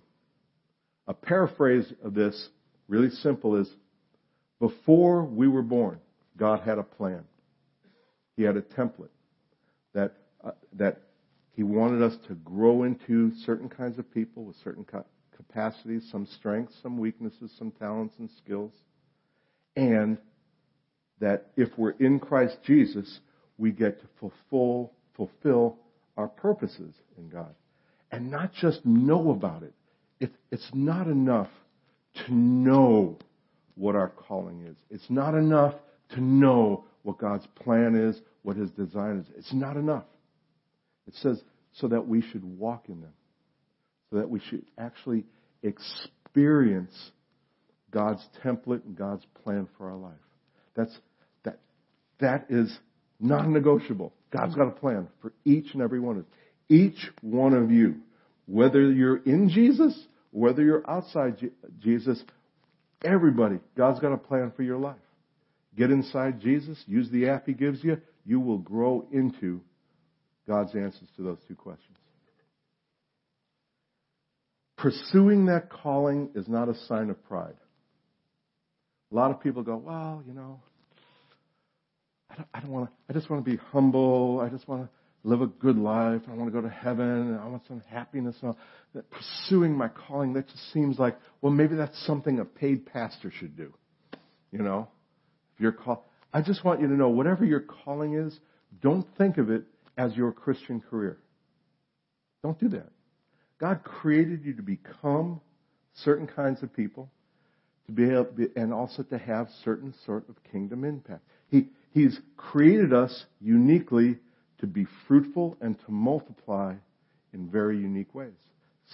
A 1.06 1.14
paraphrase 1.14 1.92
of 2.02 2.14
this, 2.14 2.48
really 2.88 3.10
simple, 3.10 3.56
is 3.56 3.68
before 4.58 5.24
we 5.24 5.48
were 5.48 5.62
born, 5.62 5.98
God 6.36 6.60
had 6.60 6.78
a 6.78 6.82
plan. 6.82 7.24
He 8.36 8.42
had 8.42 8.56
a 8.56 8.62
template 8.62 9.10
that 9.92 10.14
uh, 10.42 10.52
that 10.74 11.02
He 11.52 11.62
wanted 11.62 12.02
us 12.02 12.16
to 12.28 12.34
grow 12.34 12.82
into 12.82 13.32
certain 13.44 13.68
kinds 13.68 13.98
of 13.98 14.12
people 14.12 14.44
with 14.44 14.56
certain 14.64 14.84
capacities, 15.36 16.06
some 16.10 16.26
strengths, 16.26 16.74
some 16.82 16.98
weaknesses, 16.98 17.50
some 17.58 17.70
talents 17.72 18.14
and 18.18 18.30
skills, 18.38 18.72
and 19.76 20.18
that 21.20 21.46
if 21.56 21.68
we're 21.76 21.90
in 21.92 22.18
Christ 22.18 22.56
Jesus, 22.64 23.20
we 23.58 23.70
get 23.70 24.00
to 24.00 24.06
fulfill 24.20 24.92
fulfill 25.16 25.78
our 26.16 26.28
purposes 26.28 26.94
in 27.16 27.28
God, 27.28 27.54
and 28.10 28.30
not 28.30 28.52
just 28.52 28.84
know 28.84 29.30
about 29.30 29.62
it. 29.62 29.72
it 30.20 30.32
it's 30.50 30.70
not 30.72 31.06
enough 31.06 31.48
to 32.26 32.34
know 32.34 33.18
what 33.76 33.94
our 33.96 34.08
calling 34.08 34.62
is. 34.62 34.76
It's 34.90 35.08
not 35.10 35.34
enough 35.34 35.74
to 36.10 36.20
know 36.20 36.84
what 37.02 37.18
God's 37.18 37.46
plan 37.54 37.94
is, 37.94 38.20
what 38.42 38.56
His 38.56 38.70
design 38.70 39.18
is. 39.18 39.26
It's 39.36 39.52
not 39.52 39.76
enough. 39.76 40.04
It 41.06 41.14
says 41.16 41.40
so 41.72 41.88
that 41.88 42.06
we 42.06 42.22
should 42.22 42.44
walk 42.44 42.84
in 42.88 43.00
them. 43.00 43.12
That 44.14 44.30
we 44.30 44.40
should 44.40 44.64
actually 44.78 45.24
experience 45.62 46.94
God's 47.90 48.26
template 48.44 48.84
and 48.84 48.96
God's 48.96 49.24
plan 49.42 49.68
for 49.76 49.90
our 49.90 49.96
life. 49.96 50.12
That's, 50.74 50.96
that, 51.44 51.58
that 52.20 52.46
is 52.48 52.76
non-negotiable. 53.20 54.12
God's 54.32 54.54
got 54.54 54.68
a 54.68 54.72
plan 54.72 55.08
for 55.20 55.32
each 55.44 55.66
and 55.74 55.82
every 55.82 56.00
one 56.00 56.18
of 56.18 56.24
each 56.68 57.10
one 57.20 57.54
of 57.54 57.70
you, 57.70 57.96
whether 58.46 58.90
you're 58.90 59.18
in 59.18 59.48
Jesus, 59.48 59.98
whether 60.30 60.62
you're 60.62 60.88
outside 60.90 61.36
Jesus, 61.80 62.22
everybody, 63.04 63.58
God's 63.76 64.00
got 64.00 64.12
a 64.12 64.18
plan 64.18 64.52
for 64.56 64.62
your 64.62 64.78
life. 64.78 64.96
Get 65.76 65.90
inside 65.90 66.40
Jesus, 66.40 66.82
use 66.86 67.10
the 67.10 67.28
app 67.28 67.46
He 67.46 67.52
gives 67.52 67.82
you, 67.82 68.00
you 68.24 68.40
will 68.40 68.58
grow 68.58 69.06
into 69.12 69.60
God's 70.46 70.74
answers 70.74 71.08
to 71.16 71.22
those 71.22 71.38
two 71.48 71.54
questions. 71.54 71.96
Pursuing 74.84 75.46
that 75.46 75.70
calling 75.70 76.28
is 76.34 76.46
not 76.46 76.68
a 76.68 76.74
sign 76.74 77.08
of 77.08 77.24
pride. 77.24 77.56
A 79.10 79.14
lot 79.14 79.30
of 79.30 79.40
people 79.40 79.62
go, 79.62 79.76
well, 79.76 80.22
you 80.26 80.34
know, 80.34 80.60
I 82.28 82.34
don't, 82.34 82.48
I 82.52 82.60
don't 82.60 82.70
want 82.70 82.90
to, 82.90 82.92
I 83.08 83.14
just 83.14 83.30
want 83.30 83.42
to 83.42 83.50
be 83.50 83.56
humble. 83.72 84.42
I 84.44 84.50
just 84.50 84.68
want 84.68 84.82
to 84.82 84.88
live 85.26 85.40
a 85.40 85.46
good 85.46 85.78
life. 85.78 86.20
I 86.28 86.34
want 86.34 86.52
to 86.52 86.60
go 86.60 86.60
to 86.60 86.68
heaven. 86.68 87.38
I 87.42 87.48
want 87.48 87.62
some 87.66 87.80
happiness. 87.88 88.36
And 88.42 88.50
all. 88.50 88.58
That 88.94 89.06
pursuing 89.10 89.72
my 89.72 89.88
calling, 89.88 90.34
that 90.34 90.48
just 90.48 90.70
seems 90.74 90.98
like, 90.98 91.16
well, 91.40 91.50
maybe 91.50 91.76
that's 91.76 91.98
something 92.06 92.38
a 92.38 92.44
paid 92.44 92.84
pastor 92.84 93.32
should 93.34 93.56
do. 93.56 93.72
You 94.52 94.58
know, 94.58 94.88
if 95.54 95.62
you're 95.62 95.72
call, 95.72 96.04
I 96.30 96.42
just 96.42 96.62
want 96.62 96.82
you 96.82 96.88
to 96.88 96.94
know 96.94 97.08
whatever 97.08 97.46
your 97.46 97.60
calling 97.60 98.16
is, 98.16 98.38
don't 98.82 99.06
think 99.16 99.38
of 99.38 99.48
it 99.48 99.62
as 99.96 100.14
your 100.14 100.30
Christian 100.30 100.82
career. 100.82 101.16
Don't 102.42 102.60
do 102.60 102.68
that. 102.68 102.90
God 103.64 103.82
created 103.82 104.44
you 104.44 104.52
to 104.56 104.62
become 104.62 105.40
certain 105.94 106.26
kinds 106.26 106.62
of 106.62 106.70
people, 106.76 107.10
to 107.86 107.92
be 107.92 108.04
able, 108.04 108.28
and 108.56 108.74
also 108.74 109.02
to 109.04 109.16
have 109.16 109.48
certain 109.64 109.94
sort 110.04 110.28
of 110.28 110.34
kingdom 110.52 110.84
impact. 110.84 111.22
He, 111.48 111.68
he's 111.90 112.20
created 112.36 112.92
us 112.92 113.24
uniquely 113.40 114.18
to 114.58 114.66
be 114.66 114.86
fruitful 115.08 115.56
and 115.62 115.78
to 115.80 115.90
multiply 115.90 116.74
in 117.32 117.48
very 117.48 117.78
unique 117.78 118.14
ways. 118.14 118.34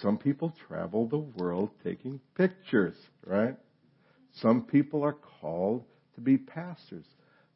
Some 0.01 0.17
people 0.17 0.53
travel 0.69 1.05
the 1.05 1.17
world 1.17 1.71
taking 1.83 2.21
pictures, 2.37 2.95
right? 3.25 3.57
Some 4.35 4.61
people 4.61 5.03
are 5.03 5.17
called 5.41 5.83
to 6.15 6.21
be 6.21 6.37
pastors. 6.37 7.03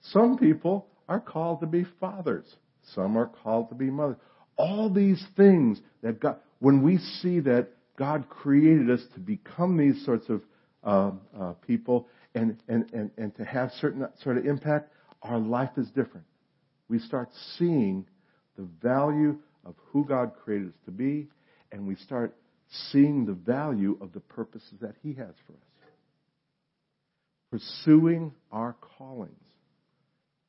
Some 0.02 0.38
people 0.38 0.88
are 1.08 1.22
called 1.22 1.62
to 1.62 1.66
be 1.66 1.86
fathers. 2.02 2.58
Some 2.94 3.18
are 3.18 3.32
called 3.42 3.70
to 3.70 3.76
be 3.76 3.90
mothers. 3.90 4.18
All 4.58 4.90
these 4.90 5.26
things 5.38 5.80
that 6.02 6.20
God, 6.20 6.40
when 6.66 6.82
we 6.82 6.98
see 7.22 7.42
that 7.42 7.68
God 7.96 8.28
created 8.28 8.90
us 8.90 9.02
to 9.14 9.20
become 9.20 9.78
these 9.78 10.04
sorts 10.04 10.28
of 10.30 10.42
uh, 10.84 11.12
uh, 11.40 11.54
people 11.68 12.08
and, 12.34 12.58
and, 12.68 12.92
and, 12.92 13.12
and 13.20 13.36
to 13.36 13.46
have 13.46 13.70
certain 13.80 14.08
sort 14.24 14.38
of 14.38 14.48
impact, 14.48 14.92
our 15.22 15.38
life 15.38 15.70
is 15.78 15.88
different. 15.90 16.26
We 16.90 16.98
start 16.98 17.30
seeing 17.60 18.08
the 18.58 18.68
value 18.82 19.38
of 19.64 19.76
who 19.92 20.06
God 20.06 20.32
created 20.44 20.70
us 20.70 20.74
to 20.86 20.92
be, 20.92 21.28
and 21.72 21.86
we 21.86 21.98
start 21.98 22.36
seeing 22.92 23.28
the 23.28 23.34
value 23.34 23.96
of 24.02 24.12
the 24.14 24.22
purposes 24.22 24.74
that 24.82 24.96
He 25.04 25.14
has 25.14 25.36
for 25.46 25.54
us 25.54 25.60
pursuing 27.52 28.34
our 28.52 28.76
callings, 28.98 29.32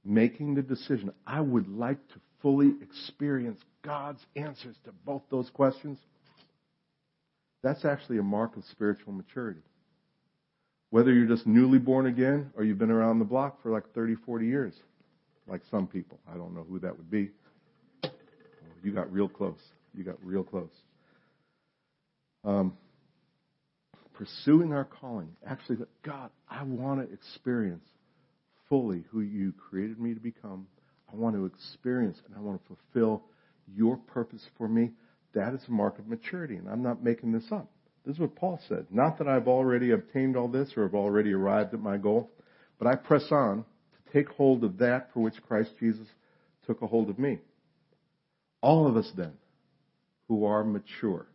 making 0.03 0.55
the 0.55 0.63
decision, 0.63 1.13
I 1.27 1.43
would 1.43 1.69
like 1.69 1.99
to 2.09 2.21
fully 2.47 2.75
experience 2.81 3.61
God's 3.83 4.25
answers 4.37 4.77
to 4.85 4.93
both 5.05 5.23
those 5.33 5.51
questions, 5.51 5.99
that's 7.65 7.85
actually 7.85 8.19
a 8.19 8.23
mark 8.23 8.57
of 8.57 8.63
spiritual 8.71 9.13
maturity. 9.13 9.63
Whether 10.91 11.13
you're 11.13 11.27
just 11.27 11.45
newly 11.45 11.81
born 11.81 12.07
again 12.07 12.53
or 12.57 12.63
you've 12.63 12.79
been 12.79 12.93
around 12.93 13.19
the 13.19 13.25
block 13.25 13.61
for 13.65 13.73
like 13.73 13.93
30, 13.95 14.15
40 14.25 14.47
years, 14.47 14.75
like 15.49 15.61
some 15.73 15.89
people. 15.89 16.21
I 16.33 16.37
don't 16.37 16.55
know 16.55 16.65
who 16.69 16.79
that 16.79 16.97
would 16.97 17.11
be. 17.11 17.31
You 18.85 18.93
got 18.93 19.13
real 19.13 19.29
close. 19.29 19.59
You 19.93 20.05
got 20.05 20.25
real 20.25 20.45
close. 20.45 20.71
Um, 22.45 22.75
pursuing 24.15 24.73
our 24.73 24.85
calling, 24.85 25.31
actually, 25.45 25.79
God, 26.05 26.31
I 26.49 26.63
want 26.63 27.05
to 27.05 27.13
experience 27.13 27.89
fully 28.69 29.03
who 29.11 29.23
you 29.23 29.53
created 29.69 29.99
me 29.99 30.15
to 30.15 30.21
become. 30.21 30.69
I 31.13 31.17
want 31.17 31.37
to 31.37 31.47
experience 31.47 32.19
and 32.27 32.35
I 32.37 32.41
want 32.41 32.61
to 32.61 32.75
fulfill 32.75 33.23
your 33.75 33.97
purpose 33.97 34.45
for 34.57 34.69
me. 34.69 34.91
That 35.35 35.55
is 35.55 35.61
a 35.69 35.71
mark 35.71 35.99
of 35.99 36.07
maturity, 36.07 36.57
and 36.57 36.69
I'm 36.69 36.83
not 36.83 37.05
making 37.05 37.33
this 37.33 37.51
up. 37.53 37.71
This 38.05 38.15
is 38.15 38.21
what 38.21 38.37
Paul 38.37 38.61
said. 38.69 38.87
Not 38.91 39.19
that 39.19 39.29
I've 39.29 39.49
already 39.49 39.91
obtained 39.91 40.37
all 40.37 40.49
this 40.49 40.73
or 40.77 40.85
have 40.85 40.95
already 40.95 41.33
arrived 41.33 41.75
at 41.75 41.81
my 41.81 41.97
goal, 41.97 42.31
but 42.79 42.87
I 42.87 42.95
press 42.95 43.27
on 43.31 43.65
to 43.65 44.13
take 44.13 44.29
hold 44.31 44.65
of 44.65 44.79
that 44.79 45.13
for 45.13 45.21
which 45.21 45.43
Christ 45.47 45.73
Jesus 45.79 46.07
took 46.67 46.83
a 46.83 46.87
hold 46.87 47.11
of 47.11 47.19
me. 47.19 47.39
All 48.63 48.87
of 48.87 48.97
us 48.97 49.11
then, 49.17 49.33
who 50.29 50.45
are 50.45 50.65
mature, 50.65 51.27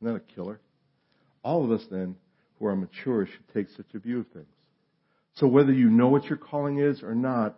isn't 0.00 0.12
that 0.12 0.16
a 0.16 0.34
killer? 0.34 0.60
all 1.46 1.64
of 1.64 1.70
us 1.70 1.86
then 1.92 2.16
who 2.58 2.66
are 2.66 2.74
mature 2.74 3.24
should 3.24 3.54
take 3.54 3.68
such 3.76 3.86
a 3.94 4.00
view 4.00 4.18
of 4.20 4.26
things. 4.28 4.46
So 5.34 5.46
whether 5.46 5.72
you 5.72 5.88
know 5.88 6.08
what 6.08 6.24
your 6.24 6.38
calling 6.38 6.80
is 6.80 7.04
or 7.04 7.14
not, 7.14 7.56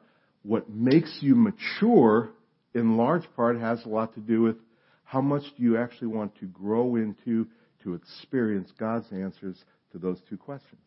what 0.48 0.70
makes 0.70 1.18
you 1.20 1.34
mature 1.34 2.30
in 2.72 2.96
large 2.96 3.24
part 3.36 3.60
has 3.60 3.84
a 3.84 3.88
lot 3.88 4.14
to 4.14 4.20
do 4.20 4.40
with 4.40 4.56
how 5.04 5.20
much 5.20 5.42
do 5.58 5.62
you 5.62 5.76
actually 5.76 6.08
want 6.08 6.34
to 6.40 6.46
grow 6.46 6.96
into 6.96 7.46
to 7.82 7.92
experience 7.92 8.72
God's 8.78 9.04
answers 9.12 9.62
to 9.92 9.98
those 9.98 10.18
two 10.30 10.38
questions. 10.38 10.80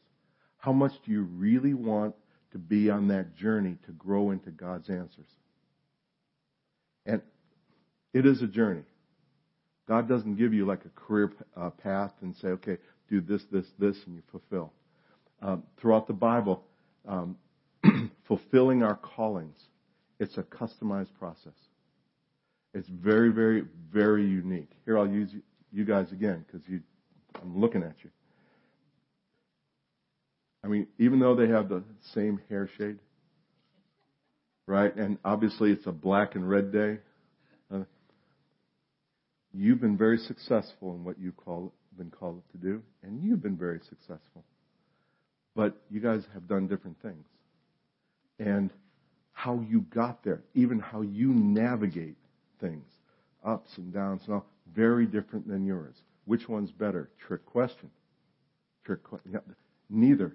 How 0.58 0.74
much 0.74 0.94
do 1.06 1.12
you 1.12 1.22
really 1.22 1.76
want 1.76 2.16
to 2.54 2.58
be 2.58 2.90
on 2.90 3.10
that 3.10 3.36
journey 3.36 3.78
to 3.86 3.92
grow 3.92 4.32
into 4.32 4.50
God's 4.50 4.90
answers? 4.90 5.30
And 7.06 7.22
it 8.16 8.26
is 8.26 8.42
a 8.42 8.48
journey. 8.48 8.84
God 9.88 10.10
doesn't 10.10 10.38
give 10.38 10.56
you 10.56 10.66
like 10.66 10.86
a 10.86 11.00
career 11.00 11.32
uh, 11.56 11.70
path 11.70 12.14
and 12.22 12.36
say, 12.38 12.48
okay, 12.48 12.78
do 13.12 13.22
this, 13.22 13.44
this, 13.52 13.66
this, 13.78 13.96
and 14.08 14.16
you 14.16 14.24
fulfill. 14.32 14.74
Um, 15.40 15.64
throughout 15.80 16.08
the 16.08 16.14
Bible, 16.14 16.64
um, 17.08 17.38
fulfilling 18.32 18.82
our 18.82 18.96
callings, 18.96 19.58
it's 20.18 20.38
a 20.38 20.44
customized 20.44 21.14
process. 21.20 21.52
It's 22.74 22.88
very, 22.88 23.30
very, 23.30 23.64
very 23.92 24.24
unique. 24.26 24.72
Here, 24.86 24.98
I'll 24.98 25.06
use 25.06 25.32
you 25.74 25.84
guys 25.84 26.10
again 26.14 26.46
because 26.48 26.66
I'm 27.42 27.60
looking 27.60 27.84
at 27.84 27.96
you. 28.06 28.10
I 30.64 30.68
mean, 30.68 30.88
even 30.98 31.20
though 31.20 31.36
they 31.36 31.50
have 31.50 31.68
the 31.68 31.84
same 32.14 32.40
hair 32.48 32.70
shade, 32.78 33.00
right? 34.66 34.96
And 34.96 35.18
obviously 35.26 35.74
it's 35.74 35.86
a 35.86 35.92
black 35.92 36.36
and 36.36 36.50
red 36.50 36.72
day. 36.72 37.00
Uh, 37.70 37.84
You've 39.54 39.82
been 39.82 39.98
very 39.98 40.20
successful 40.20 40.96
in 40.96 41.04
what 41.04 41.20
you've 41.20 41.36
call, 41.36 41.74
been 41.98 42.12
called 42.12 42.44
to 42.54 42.58
do, 42.58 42.82
and 43.04 43.22
you've 43.22 43.44
been 43.44 43.58
very 43.58 43.82
successful. 43.90 44.46
But 45.54 45.76
you 45.90 46.00
guys 46.00 46.22
have 46.34 46.48
done 46.48 46.70
different 46.70 46.96
things. 47.02 47.26
And 48.42 48.72
how 49.34 49.64
you 49.70 49.82
got 49.94 50.24
there, 50.24 50.42
even 50.56 50.80
how 50.80 51.02
you 51.02 51.28
navigate 51.28 52.18
things, 52.60 52.88
ups 53.46 53.78
and 53.78 53.94
downs 53.94 54.22
and 54.26 54.36
all, 54.36 54.46
very 54.74 55.06
different 55.06 55.48
than 55.48 55.64
yours. 55.64 55.96
Which 56.26 56.50
one's 56.50 56.72
better? 56.72 57.10
Trick 57.28 57.46
question. 57.46 57.92
Trick 58.84 59.04
question. 59.04 59.40
Neither. 59.90 60.34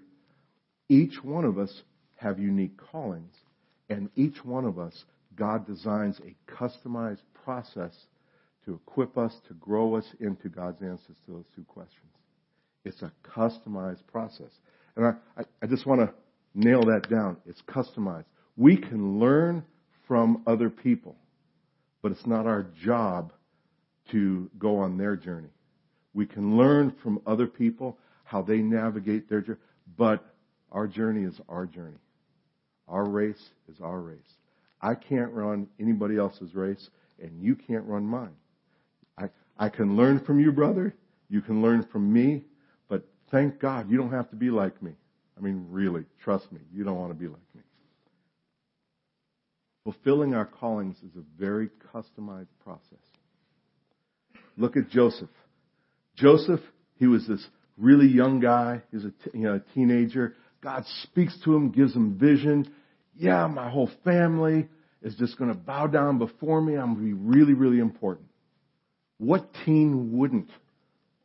Each 0.87 1.21
one 1.21 1.43
of 1.43 1.57
us 1.57 1.81
have 2.15 2.39
unique 2.39 2.77
callings, 2.77 3.33
and 3.89 4.09
each 4.15 4.45
one 4.45 4.63
of 4.63 4.79
us 4.79 5.03
God 5.35 5.67
designs 5.67 6.19
a 6.19 6.35
customized 6.51 7.21
process 7.43 7.93
to 8.65 8.73
equip 8.73 9.17
us, 9.17 9.33
to 9.47 9.53
grow 9.55 9.95
us 9.95 10.05
into 10.19 10.49
God's 10.49 10.81
answers 10.81 11.15
to 11.25 11.31
those 11.31 11.45
two 11.55 11.63
questions. 11.63 12.11
It's 12.83 13.01
a 13.01 13.11
customized 13.23 14.05
process. 14.07 14.51
And 14.95 15.05
I, 15.05 15.13
I, 15.37 15.43
I 15.61 15.67
just 15.67 15.85
want 15.85 16.01
to 16.01 16.13
nail 16.57 16.83
that 16.85 17.09
down. 17.09 17.37
It's 17.45 17.61
customized. 17.61 18.25
We 18.57 18.75
can 18.75 19.19
learn 19.19 19.63
from 20.07 20.41
other 20.47 20.69
people, 20.69 21.15
but 22.01 22.11
it's 22.11 22.25
not 22.25 22.47
our 22.47 22.63
job 22.83 23.31
to 24.11 24.49
go 24.57 24.77
on 24.79 24.97
their 24.97 25.15
journey. 25.15 25.49
We 26.13 26.25
can 26.25 26.57
learn 26.57 26.93
from 27.03 27.21
other 27.27 27.45
people 27.45 27.97
how 28.23 28.41
they 28.41 28.57
navigate 28.57 29.29
their 29.29 29.41
journey, 29.41 29.59
but 29.97 30.25
our 30.71 30.87
journey 30.87 31.23
is 31.23 31.39
our 31.47 31.65
journey. 31.65 31.99
Our 32.87 33.05
race 33.05 33.49
is 33.69 33.79
our 33.81 33.99
race. 33.99 34.17
I 34.81 34.95
can't 34.95 35.31
run 35.31 35.67
anybody 35.79 36.17
else's 36.17 36.55
race, 36.55 36.89
and 37.21 37.41
you 37.41 37.55
can't 37.55 37.85
run 37.85 38.05
mine. 38.05 38.35
I, 39.17 39.29
I 39.57 39.69
can 39.69 39.95
learn 39.95 40.19
from 40.19 40.39
you, 40.39 40.51
brother. 40.51 40.95
You 41.29 41.41
can 41.41 41.61
learn 41.61 41.83
from 41.83 42.11
me, 42.11 42.43
but 42.87 43.05
thank 43.29 43.59
God 43.59 43.89
you 43.89 43.97
don't 43.97 44.11
have 44.11 44.29
to 44.29 44.35
be 44.35 44.49
like 44.49 44.81
me. 44.81 44.93
I 45.37 45.41
mean, 45.41 45.67
really, 45.69 46.05
trust 46.23 46.51
me, 46.51 46.59
you 46.73 46.83
don't 46.83 46.97
want 46.97 47.11
to 47.11 47.17
be 47.17 47.27
like 47.27 47.37
me. 47.55 47.61
Fulfilling 49.83 50.33
our 50.33 50.45
callings 50.45 50.97
is 50.97 51.15
a 51.15 51.23
very 51.39 51.69
customized 51.93 52.47
process. 52.63 52.99
Look 54.57 54.75
at 54.75 54.89
Joseph. 54.89 55.29
Joseph, 56.15 56.59
he 56.95 57.07
was 57.07 57.27
this 57.27 57.45
really 57.77 58.07
young 58.07 58.39
guy. 58.39 58.81
He's 58.91 59.05
a, 59.05 59.13
you 59.33 59.43
know, 59.43 59.55
a 59.55 59.73
teenager. 59.73 60.35
God 60.61 60.83
speaks 61.03 61.37
to 61.45 61.55
him, 61.55 61.71
gives 61.71 61.95
him 61.95 62.17
vision. 62.17 62.73
Yeah, 63.15 63.47
my 63.47 63.69
whole 63.69 63.89
family 64.03 64.67
is 65.01 65.15
just 65.15 65.37
going 65.37 65.51
to 65.51 65.57
bow 65.57 65.87
down 65.87 66.17
before 66.17 66.59
me. 66.59 66.75
I'm 66.75 66.95
going 66.95 67.09
to 67.09 67.15
be 67.15 67.37
really, 67.37 67.53
really 67.53 67.79
important. 67.79 68.27
What 69.19 69.47
teen 69.65 70.17
wouldn't 70.17 70.49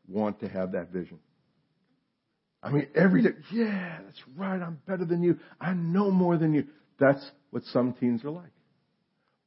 want 0.06 0.40
to 0.40 0.48
have 0.48 0.72
that 0.72 0.90
vision? 0.90 1.18
I 2.62 2.70
mean, 2.70 2.86
every 2.94 3.22
day, 3.22 3.30
yeah, 3.50 3.98
that's 4.04 4.22
right. 4.36 4.60
I'm 4.60 4.78
better 4.86 5.04
than 5.04 5.22
you. 5.22 5.38
I 5.60 5.72
know 5.72 6.10
more 6.10 6.36
than 6.36 6.54
you. 6.54 6.64
That's 7.00 7.24
what 7.50 7.64
some 7.64 7.94
teens 7.94 8.24
are 8.24 8.30
like. 8.30 8.52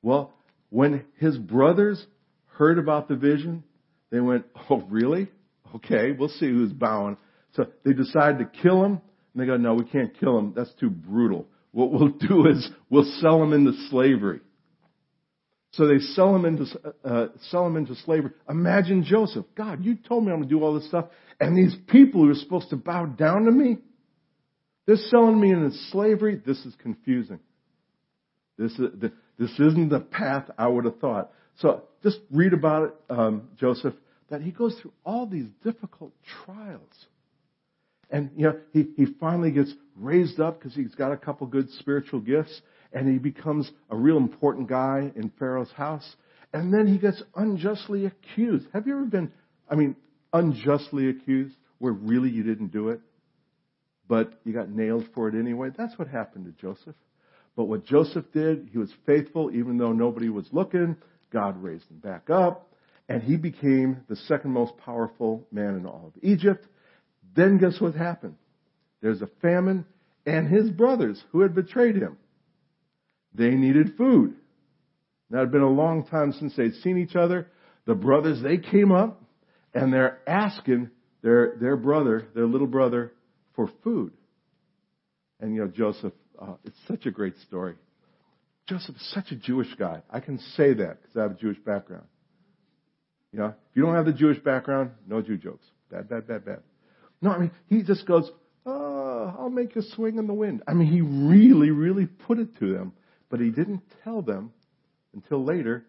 Well, 0.02 0.34
when 0.70 1.06
his 1.18 1.38
brothers 1.38 2.06
heard 2.48 2.78
about 2.78 3.08
the 3.08 3.16
vision, 3.16 3.64
they 4.12 4.20
went, 4.20 4.46
oh, 4.70 4.82
really? 4.90 5.30
Okay, 5.76 6.12
we'll 6.12 6.30
see 6.30 6.48
who's 6.48 6.74
bowing. 6.74 7.18
So 7.54 7.68
they 7.84 7.94
decided 7.94 8.40
to 8.40 8.62
kill 8.62 8.84
him, 8.84 9.02
and 9.34 9.42
they 9.42 9.46
go, 9.46 9.58
no, 9.58 9.74
we 9.74 9.86
can't 9.86 10.18
kill 10.20 10.38
him. 10.38 10.54
That's 10.56 10.74
too 10.80 10.90
brutal. 10.90 11.48
What 11.72 11.92
we'll 11.92 12.10
do 12.10 12.48
is 12.48 12.70
we'll 12.90 13.10
sell 13.20 13.42
him 13.42 13.54
into 13.54 13.74
slavery. 13.90 14.42
So 15.76 15.88
they 15.88 16.00
sell 16.00 16.36
him 16.36 16.46
into 16.46 16.66
uh, 17.04 17.28
sell 17.50 17.66
him 17.68 17.78
into 17.78 17.96
slavery. 17.96 18.32
Imagine 18.50 19.04
Joseph. 19.04 19.46
God, 19.56 19.84
you 19.84 19.96
told 19.96 20.26
me 20.26 20.32
I'm 20.32 20.40
going 20.40 20.50
to 20.50 20.56
do 20.56 20.64
all 20.64 20.74
this 20.74 20.88
stuff, 20.88 21.06
and 21.40 21.58
these 21.58 21.76
people 21.88 22.24
who 22.24 22.32
are 22.32 22.36
supposed 22.36 22.70
to 22.70 22.78
bow 22.78 23.06
down 23.06 23.46
to 23.46 23.52
me, 23.52 23.78
they're 24.86 24.96
selling 24.96 25.40
me 25.40 25.52
into 25.52 25.72
slavery. 25.92 26.42
This 26.46 26.60
is 26.66 26.74
confusing. 26.82 27.40
This 28.58 28.72
is 28.74 28.90
this 29.38 29.52
isn't 29.60 29.90
the 29.90 30.00
path 30.00 30.50
I 30.58 30.68
would 30.68 30.86
have 30.86 31.00
thought. 31.00 31.32
So 31.60 31.84
just 32.04 32.20
read 32.32 32.54
about 32.54 32.84
it, 32.84 32.96
um, 33.10 33.50
Joseph 33.58 33.94
that 34.30 34.42
he 34.42 34.52
goes 34.52 34.76
through 34.82 34.94
all 35.06 35.28
these 35.28 35.48
difficult 35.64 36.14
trials. 36.46 37.06
And, 38.10 38.32
you 38.36 38.46
know, 38.46 38.60
he, 38.72 38.88
he 38.96 39.06
finally 39.20 39.52
gets 39.52 39.72
raised 39.96 40.40
up 40.40 40.60
because 40.60 40.76
he's 40.76 40.96
got 40.96 41.12
a 41.12 41.18
couple 41.18 41.48
good 41.48 41.70
spiritual 41.80 42.20
gifts 42.20 42.62
and 42.96 43.12
he 43.12 43.20
becomes 43.20 43.70
a 43.92 43.96
real 43.96 44.18
important 44.18 44.70
guy 44.70 45.12
in 45.16 45.32
Pharaoh's 45.38 45.72
house. 45.74 46.16
And 46.54 46.74
then 46.74 46.88
he 46.88 46.98
gets 46.98 47.22
unjustly 47.36 48.06
accused. 48.06 48.66
Have 48.74 48.88
you 48.88 48.96
ever 48.96 49.06
been, 49.06 49.32
I 49.70 49.76
mean, 49.76 49.98
unjustly 50.32 51.10
accused 51.10 51.56
where 51.78 51.92
really 51.92 52.30
you 52.30 52.42
didn't 52.42 52.72
do 52.72 52.90
it, 52.90 53.02
but 54.08 54.40
you 54.46 54.54
got 54.54 54.70
nailed 54.70 55.06
for 55.14 55.28
it 55.28 55.36
anyway? 55.36 55.72
That's 55.78 56.00
what 56.00 56.08
happened 56.08 56.46
to 56.46 56.62
Joseph. 56.62 56.96
But 57.58 57.66
what 57.66 57.86
Joseph 57.86 58.26
did, 58.34 58.70
he 58.72 58.78
was 58.78 58.92
faithful 59.06 59.52
even 59.52 59.78
though 59.78 59.92
nobody 59.92 60.30
was 60.30 60.48
looking. 60.54 60.96
God 61.32 61.62
raised 61.62 61.90
him 61.92 62.00
back 62.00 62.30
up 62.30 62.72
and 63.10 63.22
he 63.22 63.36
became 63.36 64.04
the 64.08 64.16
second 64.16 64.52
most 64.52 64.78
powerful 64.78 65.46
man 65.52 65.76
in 65.76 65.86
all 65.86 66.14
of 66.16 66.24
Egypt. 66.24 66.66
Then 67.36 67.58
guess 67.58 67.80
what 67.82 67.94
happened? 67.94 68.36
There's 69.02 69.22
a 69.22 69.30
famine, 69.42 69.86
and 70.26 70.48
his 70.48 70.70
brothers, 70.70 71.22
who 71.32 71.42
had 71.42 71.54
betrayed 71.54 71.96
him, 71.96 72.18
they 73.36 73.52
needed 73.52 73.96
food. 73.98 74.36
Now, 75.30 75.40
it 75.40 75.42
had 75.42 75.52
been 75.52 75.62
a 75.62 75.70
long 75.70 76.06
time 76.06 76.34
since 76.34 76.56
they'd 76.56 76.76
seen 76.76 76.98
each 76.98 77.16
other. 77.16 77.48
The 77.86 77.96
brothers, 77.96 78.42
they 78.42 78.58
came 78.58 78.92
up, 78.92 79.22
and 79.74 79.92
they're 79.92 80.20
asking 80.28 80.90
their, 81.22 81.56
their 81.60 81.76
brother, 81.76 82.28
their 82.34 82.46
little 82.46 82.68
brother, 82.68 83.12
for 83.56 83.70
food. 83.84 84.14
And, 85.40 85.54
you 85.54 85.62
know, 85.62 85.68
Joseph, 85.68 86.14
uh, 86.40 86.54
it's 86.64 86.78
such 86.88 87.06
a 87.06 87.12
great 87.12 87.36
story. 87.48 87.76
Joseph 88.68 88.96
is 88.96 89.12
such 89.14 89.32
a 89.32 89.36
Jewish 89.36 89.74
guy. 89.76 90.02
I 90.10 90.20
can 90.20 90.40
say 90.56 90.74
that 90.74 91.02
because 91.02 91.18
I 91.18 91.22
have 91.22 91.32
a 91.32 91.36
Jewish 91.36 91.60
background. 91.60 92.06
You 93.32 93.40
know, 93.40 93.48
if 93.48 93.76
you 93.76 93.84
don't 93.84 93.96
have 93.96 94.06
the 94.06 94.14
Jewish 94.14 94.40
background, 94.40 94.92
no 95.08 95.22
Jew 95.22 95.38
jokes. 95.38 95.66
Bad, 95.92 96.10
bad, 96.10 96.28
bad, 96.28 96.46
bad. 96.46 96.60
No, 97.22 97.32
I 97.32 97.38
mean, 97.38 97.52
he 97.68 97.84
just 97.84 98.06
goes, 98.06 98.32
oh, 98.66 99.36
I'll 99.38 99.50
make 99.50 99.76
you 99.76 99.82
swing 99.82 100.18
in 100.18 100.28
the 100.28 100.34
wind. 100.34 100.64
I 100.68 100.74
mean, 100.74 100.88
he 100.88 101.02
really, 101.02 101.70
really 101.70 102.06
put 102.06 102.40
it 102.40 102.58
to 102.60 102.74
them, 102.74 102.94
but 103.30 103.40
he 103.40 103.50
didn't 103.50 103.82
tell 104.04 104.22
them 104.22 104.54
until 105.14 105.44
later 105.44 105.86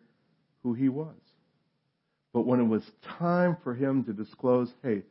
who 0.63 0.75
he 0.75 0.89
was. 0.89 1.15
But 2.33 2.47
when 2.47 2.61
it 2.61 2.65
was 2.65 2.83
time 3.19 3.57
for 3.63 3.75
him 3.75 4.05
to 4.05 4.13
disclose, 4.13 4.73
hey, 4.83 5.03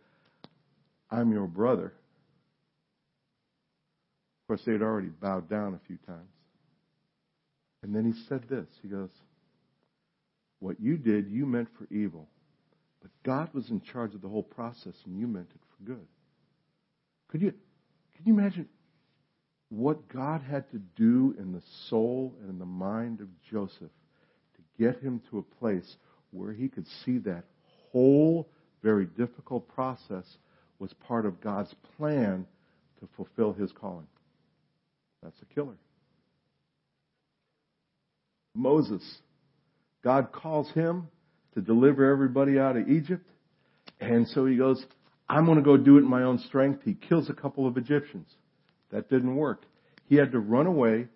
I'm 1.10 1.32
your 1.32 1.48
brother, 1.48 1.94
of 4.44 4.48
course, 4.48 4.62
they 4.66 4.74
had 4.74 4.84
already 4.84 5.08
bowed 5.08 5.50
down 5.50 5.74
a 5.74 5.88
few 5.88 5.98
times. 6.06 6.30
And 7.82 7.96
then 7.96 8.06
he 8.06 8.14
said 8.28 8.44
this. 8.50 8.68
He 8.82 8.88
goes, 8.88 9.10
what 10.60 10.80
you 10.80 10.98
did, 10.98 11.30
you 11.30 11.46
meant 11.46 11.70
for 11.78 11.88
evil. 11.94 12.28
But 13.02 13.12
God 13.24 13.54
was 13.54 13.70
in 13.70 13.82
charge 13.82 14.16
of 14.16 14.22
the 14.22 14.28
whole 14.28 14.44
process 14.44 14.96
and 15.06 15.20
you 15.20 15.28
meant 15.28 15.50
it 15.54 15.62
for 15.78 15.84
good. 15.84 16.08
Could 17.28 17.42
you, 17.42 17.54
can 18.16 18.26
you 18.26 18.34
imagine 18.34 18.68
what 19.70 20.08
God 20.08 20.42
had 20.42 20.70
to 20.72 20.80
do 20.96 21.36
in 21.40 21.52
the 21.52 21.62
soul 21.90 22.34
and 22.42 22.50
in 22.50 22.60
the 22.60 22.66
mind 22.66 23.22
of 23.22 23.28
Joseph 23.50 23.80
to 23.82 24.84
get 24.84 25.02
him 25.02 25.22
to 25.30 25.40
a 25.40 25.60
place 25.60 25.96
where 26.32 26.54
he 26.54 26.68
could 26.68 26.86
see 27.04 27.18
that 27.20 27.46
whole 27.92 28.50
very 28.84 29.06
difficult 29.06 29.68
process 29.68 30.26
was 30.80 30.94
part 31.08 31.26
of 31.26 31.42
God's 31.42 31.74
plan 31.98 32.46
to 33.00 33.08
fulfill 33.16 33.54
his 33.54 33.72
calling? 33.72 34.08
That's 35.24 35.42
a 35.42 35.54
killer. 35.54 35.78
Moses 38.54 39.20
God 40.06 40.32
calls 40.32 40.70
him 40.72 41.08
to 41.56 41.62
deliver 41.62 42.10
everybody 42.10 42.60
out 42.60 42.78
of 42.78 42.88
Egypt. 42.88 43.28
And 44.00 44.28
so 44.28 44.46
he 44.46 44.56
goes, 44.56 44.86
I'm 45.28 45.46
going 45.46 45.58
to 45.58 45.64
go 45.64 45.78
do 45.78 45.98
it 45.98 46.02
in 46.02 46.10
my 46.10 46.22
own 46.22 46.38
strength. 46.38 46.84
He 46.86 46.94
kills 46.94 47.28
a 47.30 47.34
couple 47.34 47.68
of 47.68 47.76
Egyptians. 47.76 48.28
That 48.92 49.10
didn't 49.10 49.36
work. 49.36 49.64
He 50.06 50.16
had 50.16 50.32
to 50.32 50.40
run 50.40 50.68
away 50.68 51.08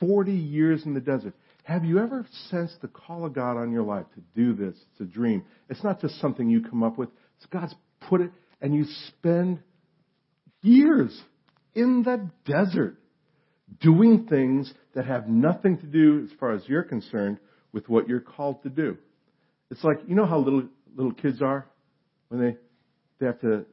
40 0.00 0.32
years 0.32 0.84
in 0.84 0.94
the 0.94 1.00
desert. 1.00 1.34
Have 1.64 1.84
you 1.84 2.00
ever 2.00 2.26
sensed 2.50 2.80
the 2.82 2.88
call 2.88 3.24
of 3.24 3.34
God 3.34 3.56
on 3.56 3.70
your 3.70 3.84
life 3.84 4.06
to 4.14 4.20
do 4.34 4.52
this? 4.52 4.74
It's 4.92 5.00
a 5.00 5.04
dream. 5.04 5.44
It's 5.68 5.84
not 5.84 6.00
just 6.00 6.20
something 6.20 6.50
you 6.50 6.62
come 6.62 6.82
up 6.82 6.98
with. 6.98 7.08
It's 7.36 7.46
God's 7.46 7.74
put 8.08 8.20
it, 8.20 8.32
and 8.60 8.74
you 8.74 8.84
spend 9.08 9.60
years 10.62 11.16
in 11.74 12.02
the 12.02 12.28
desert 12.44 12.96
doing 13.80 14.26
things 14.26 14.72
that 14.94 15.06
have 15.06 15.28
nothing 15.28 15.78
to 15.78 15.86
do, 15.86 16.24
as 16.24 16.38
far 16.38 16.52
as 16.52 16.62
you're 16.66 16.82
concerned, 16.82 17.38
with 17.72 17.88
what 17.88 18.08
you're 18.08 18.20
called 18.20 18.62
to 18.64 18.68
do. 18.68 18.98
It's 19.70 19.82
like, 19.84 19.98
you 20.06 20.14
know 20.14 20.26
how 20.26 20.38
little, 20.38 20.64
little 20.94 21.14
kids 21.14 21.40
are 21.40 21.66
when 22.28 22.40
they, 22.40 22.56
they 23.18 23.26
have 23.26 23.40
to 23.40 23.64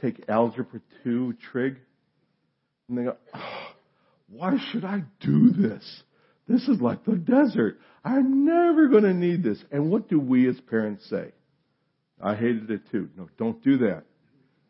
take 0.00 0.28
algebra 0.28 0.80
2 1.02 1.34
trig? 1.50 1.76
And 2.88 2.98
they 2.98 3.02
go, 3.04 3.16
oh, 3.34 3.66
why 4.30 4.56
should 4.70 4.84
I 4.84 5.02
do 5.20 5.50
this? 5.50 6.02
This 6.46 6.62
is 6.68 6.80
like 6.80 7.04
the 7.04 7.16
desert. 7.16 7.78
I'm 8.04 8.44
never 8.44 8.88
going 8.88 9.04
to 9.04 9.14
need 9.14 9.42
this. 9.42 9.62
And 9.70 9.90
what 9.90 10.08
do 10.08 10.18
we 10.18 10.48
as 10.48 10.58
parents 10.68 11.08
say? 11.08 11.32
I 12.20 12.34
hated 12.34 12.70
it 12.70 12.82
too. 12.90 13.08
No, 13.16 13.28
don't 13.38 13.62
do 13.62 13.78
that. 13.78 14.04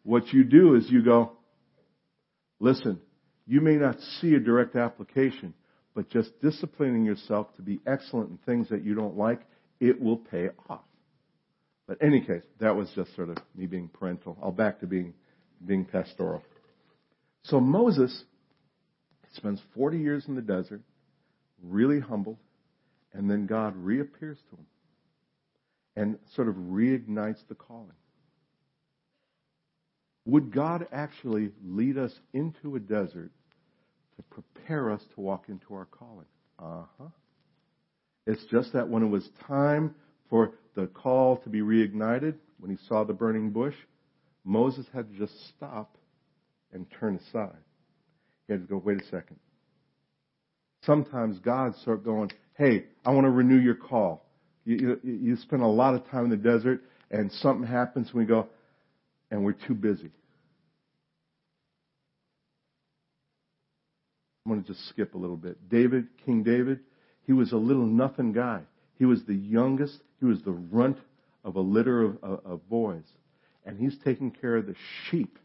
What 0.02 0.28
you 0.32 0.44
do 0.44 0.74
is 0.74 0.90
you 0.90 1.02
go, 1.02 1.32
listen, 2.60 3.00
you 3.46 3.60
may 3.60 3.76
not 3.76 3.96
see 4.20 4.34
a 4.34 4.40
direct 4.40 4.76
application, 4.76 5.54
but 5.94 6.10
just 6.10 6.30
disciplining 6.40 7.04
yourself 7.04 7.54
to 7.56 7.62
be 7.62 7.80
excellent 7.86 8.30
in 8.30 8.38
things 8.38 8.68
that 8.68 8.84
you 8.84 8.94
don't 8.94 9.16
like, 9.16 9.40
it 9.80 10.00
will 10.00 10.16
pay 10.16 10.48
off. 10.68 10.82
But 11.86 11.98
any 12.02 12.20
case, 12.20 12.42
that 12.60 12.76
was 12.76 12.90
just 12.94 13.14
sort 13.16 13.30
of 13.30 13.38
me 13.56 13.66
being 13.66 13.88
parental. 13.88 14.36
I'll 14.42 14.52
back 14.52 14.80
to 14.80 14.86
being, 14.86 15.14
being 15.64 15.84
pastoral. 15.84 16.42
So 17.48 17.60
Moses 17.60 18.24
spends 19.32 19.60
40 19.74 19.98
years 19.98 20.28
in 20.28 20.34
the 20.34 20.42
desert, 20.42 20.82
really 21.62 21.98
humbled, 21.98 22.36
And 23.14 23.30
then 23.30 23.46
God 23.46 23.74
reappears 23.76 24.36
to 24.50 24.56
him 24.56 24.66
and 25.96 26.18
sort 26.36 26.48
of 26.48 26.54
reignites 26.54 27.40
the 27.48 27.54
calling. 27.54 27.96
Would 30.26 30.52
God 30.52 30.86
actually 30.92 31.52
lead 31.64 31.96
us 31.96 32.12
into 32.34 32.76
a 32.76 32.80
desert 32.80 33.30
to 34.16 34.22
prepare 34.24 34.92
us 34.92 35.02
to 35.14 35.20
walk 35.20 35.48
into 35.48 35.74
our 35.74 35.86
calling? 35.86 36.26
Uh 36.58 36.82
huh. 36.98 37.08
It's 38.26 38.44
just 38.44 38.74
that 38.74 38.88
when 38.88 39.02
it 39.02 39.08
was 39.08 39.26
time 39.46 39.94
for 40.28 40.52
the 40.74 40.86
call 40.86 41.38
to 41.38 41.48
be 41.48 41.60
reignited, 41.60 42.34
when 42.60 42.70
he 42.70 42.76
saw 42.88 43.04
the 43.04 43.14
burning 43.14 43.50
bush, 43.50 43.74
Moses 44.44 44.84
had 44.92 45.10
to 45.10 45.18
just 45.18 45.48
stop 45.56 45.97
and 46.72 46.86
turn 46.98 47.16
aside. 47.16 47.56
He 48.46 48.52
had 48.52 48.62
to 48.62 48.68
go, 48.68 48.82
wait 48.82 49.00
a 49.00 49.04
second. 49.04 49.38
Sometimes 50.84 51.38
God 51.40 51.74
start 51.76 52.04
going, 52.04 52.30
hey, 52.56 52.84
I 53.04 53.10
want 53.10 53.24
to 53.24 53.30
renew 53.30 53.58
your 53.58 53.74
call. 53.74 54.24
You, 54.64 54.98
you, 55.02 55.12
you 55.18 55.36
spend 55.36 55.62
a 55.62 55.66
lot 55.66 55.94
of 55.94 56.08
time 56.08 56.24
in 56.24 56.30
the 56.30 56.36
desert 56.36 56.82
and 57.10 57.32
something 57.32 57.66
happens 57.66 58.08
and 58.08 58.16
we 58.16 58.24
go, 58.24 58.48
and 59.30 59.44
we're 59.44 59.52
too 59.52 59.74
busy. 59.74 60.10
I'm 64.44 64.52
going 64.52 64.62
to 64.62 64.72
just 64.72 64.88
skip 64.88 65.14
a 65.14 65.18
little 65.18 65.36
bit. 65.36 65.68
David, 65.68 66.06
King 66.24 66.42
David, 66.42 66.80
he 67.26 67.32
was 67.32 67.52
a 67.52 67.56
little 67.56 67.84
nothing 67.84 68.32
guy. 68.32 68.62
He 68.98 69.04
was 69.04 69.22
the 69.24 69.34
youngest. 69.34 69.98
He 70.20 70.26
was 70.26 70.42
the 70.42 70.52
runt 70.52 70.96
of 71.44 71.56
a 71.56 71.60
litter 71.60 72.02
of, 72.02 72.18
of, 72.22 72.40
of 72.46 72.68
boys. 72.68 73.04
And 73.66 73.78
he's 73.78 73.96
taking 74.04 74.30
care 74.30 74.56
of 74.56 74.66
the 74.66 74.74
sheep. 75.10 75.38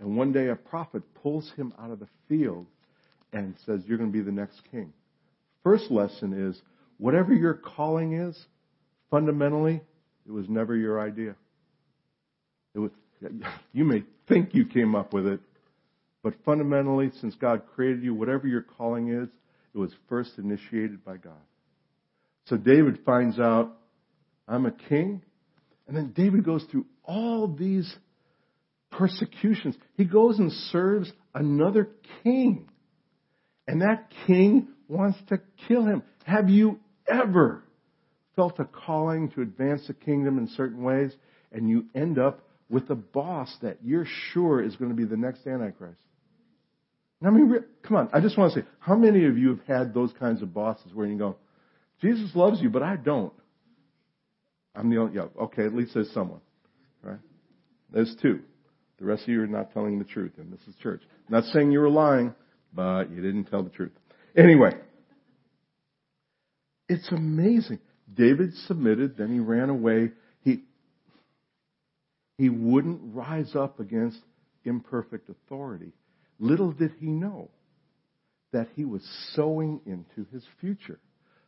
And 0.00 0.16
one 0.16 0.32
day 0.32 0.48
a 0.48 0.56
prophet 0.56 1.02
pulls 1.22 1.50
him 1.56 1.72
out 1.80 1.90
of 1.90 2.00
the 2.00 2.08
field 2.28 2.66
and 3.32 3.54
says, 3.66 3.82
You're 3.86 3.98
going 3.98 4.12
to 4.12 4.18
be 4.18 4.24
the 4.24 4.32
next 4.32 4.60
king. 4.70 4.92
First 5.62 5.90
lesson 5.90 6.32
is 6.32 6.60
whatever 6.98 7.32
your 7.32 7.54
calling 7.54 8.14
is, 8.14 8.36
fundamentally, 9.10 9.80
it 10.26 10.32
was 10.32 10.48
never 10.48 10.76
your 10.76 11.00
idea. 11.00 11.34
It 12.74 12.78
was, 12.78 12.90
you 13.72 13.84
may 13.84 14.02
think 14.28 14.54
you 14.54 14.66
came 14.66 14.94
up 14.94 15.12
with 15.12 15.26
it, 15.26 15.40
but 16.22 16.34
fundamentally, 16.44 17.10
since 17.20 17.34
God 17.34 17.62
created 17.74 18.02
you, 18.02 18.14
whatever 18.14 18.46
your 18.46 18.62
calling 18.62 19.08
is, 19.08 19.28
it 19.74 19.78
was 19.78 19.92
first 20.08 20.32
initiated 20.38 21.04
by 21.04 21.16
God. 21.16 21.32
So 22.46 22.56
David 22.56 23.00
finds 23.04 23.38
out, 23.38 23.72
I'm 24.48 24.66
a 24.66 24.72
king. 24.72 25.22
And 25.86 25.96
then 25.96 26.12
David 26.14 26.44
goes 26.44 26.64
through 26.70 26.86
all 27.04 27.48
these 27.48 27.92
persecutions. 28.92 29.76
He 29.96 30.04
goes 30.04 30.38
and 30.38 30.52
serves 30.52 31.12
another 31.34 31.88
king. 32.22 32.68
And 33.66 33.82
that 33.82 34.12
king 34.26 34.68
wants 34.88 35.18
to 35.28 35.40
kill 35.66 35.84
him. 35.84 36.02
Have 36.24 36.48
you 36.48 36.78
ever 37.08 37.64
felt 38.36 38.58
a 38.60 38.64
calling 38.64 39.30
to 39.30 39.42
advance 39.42 39.86
the 39.86 39.94
kingdom 39.94 40.38
in 40.38 40.48
certain 40.48 40.82
ways 40.82 41.12
and 41.50 41.68
you 41.68 41.86
end 41.94 42.18
up 42.18 42.46
with 42.68 42.88
a 42.90 42.94
boss 42.94 43.54
that 43.62 43.78
you're 43.82 44.06
sure 44.32 44.62
is 44.62 44.76
going 44.76 44.90
to 44.90 44.96
be 44.96 45.04
the 45.04 45.16
next 45.16 45.46
Antichrist? 45.46 46.00
I 47.24 47.30
mean, 47.30 47.64
come 47.82 47.96
on. 47.96 48.08
I 48.12 48.20
just 48.20 48.36
want 48.36 48.52
to 48.52 48.60
say, 48.60 48.66
how 48.80 48.96
many 48.96 49.26
of 49.26 49.38
you 49.38 49.50
have 49.50 49.66
had 49.66 49.94
those 49.94 50.12
kinds 50.18 50.42
of 50.42 50.52
bosses 50.52 50.92
where 50.92 51.06
you 51.06 51.16
go, 51.16 51.36
Jesus 52.00 52.34
loves 52.34 52.60
you, 52.60 52.68
but 52.68 52.82
I 52.82 52.96
don't? 52.96 53.32
I'm 54.74 54.90
the 54.90 54.96
only, 54.98 55.14
yeah, 55.14 55.26
okay, 55.42 55.64
at 55.64 55.74
least 55.74 55.94
there's 55.94 56.10
someone, 56.12 56.40
right? 57.02 57.20
There's 57.92 58.16
two. 58.20 58.40
The 59.02 59.08
rest 59.08 59.22
of 59.24 59.30
you 59.30 59.42
are 59.42 59.48
not 59.48 59.72
telling 59.72 59.98
the 59.98 60.04
truth, 60.04 60.30
and 60.38 60.52
this 60.52 60.60
is 60.68 60.76
church. 60.80 61.02
I'm 61.26 61.34
not 61.34 61.44
saying 61.46 61.72
you 61.72 61.80
were 61.80 61.90
lying, 61.90 62.32
but 62.72 63.10
you 63.10 63.16
didn't 63.20 63.46
tell 63.46 63.64
the 63.64 63.68
truth. 63.68 63.90
Anyway, 64.36 64.70
it's 66.88 67.10
amazing. 67.10 67.80
David 68.14 68.54
submitted, 68.68 69.16
then 69.16 69.32
he 69.32 69.40
ran 69.40 69.70
away. 69.70 70.12
He, 70.42 70.62
he 72.38 72.48
wouldn't 72.48 73.00
rise 73.12 73.56
up 73.56 73.80
against 73.80 74.20
imperfect 74.64 75.28
authority. 75.28 75.90
Little 76.38 76.70
did 76.70 76.92
he 77.00 77.06
know 77.06 77.50
that 78.52 78.68
he 78.76 78.84
was 78.84 79.02
sowing 79.34 79.80
into 79.84 80.30
his 80.30 80.44
future. 80.60 81.00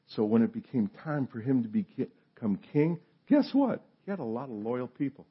So 0.08 0.24
when 0.24 0.42
it 0.42 0.52
became 0.52 0.90
time 1.04 1.28
for 1.28 1.38
him 1.38 1.62
to 1.62 1.68
become 1.68 2.58
king, 2.72 2.98
guess 3.28 3.50
what? 3.52 3.84
He 4.04 4.10
had 4.10 4.18
a 4.18 4.24
lot 4.24 4.46
of 4.46 4.56
loyal 4.56 4.88
people. 4.88 5.24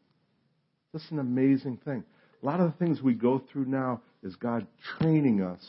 That's 0.93 1.11
an 1.11 1.19
amazing 1.19 1.79
thing. 1.83 2.05
A 2.43 2.45
lot 2.45 2.59
of 2.59 2.71
the 2.71 2.85
things 2.85 3.01
we 3.01 3.13
go 3.13 3.41
through 3.51 3.65
now 3.65 4.01
is 4.21 4.35
God 4.35 4.67
training 4.99 5.41
us 5.41 5.61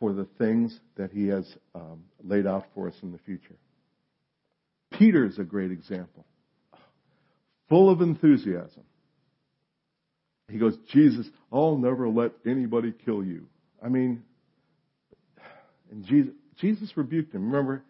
for 0.00 0.12
the 0.12 0.26
things 0.36 0.78
that 0.96 1.12
he 1.12 1.28
has 1.28 1.46
um, 1.74 2.02
laid 2.24 2.46
out 2.46 2.66
for 2.74 2.88
us 2.88 2.94
in 3.02 3.12
the 3.12 3.18
future. 3.18 3.54
Peter 4.92 5.24
is 5.24 5.38
a 5.38 5.44
great 5.44 5.70
example. 5.70 6.24
Full 7.68 7.90
of 7.90 8.00
enthusiasm. 8.00 8.82
He 10.48 10.58
goes, 10.58 10.76
Jesus, 10.92 11.26
I'll 11.52 11.76
never 11.76 12.08
let 12.08 12.32
anybody 12.46 12.92
kill 13.04 13.22
you. 13.22 13.46
I 13.84 13.88
mean, 13.88 14.22
and 15.90 16.04
Jesus, 16.04 16.32
Jesus 16.58 16.96
rebuked 16.96 17.34
him. 17.34 17.50
Remember, 17.50 17.84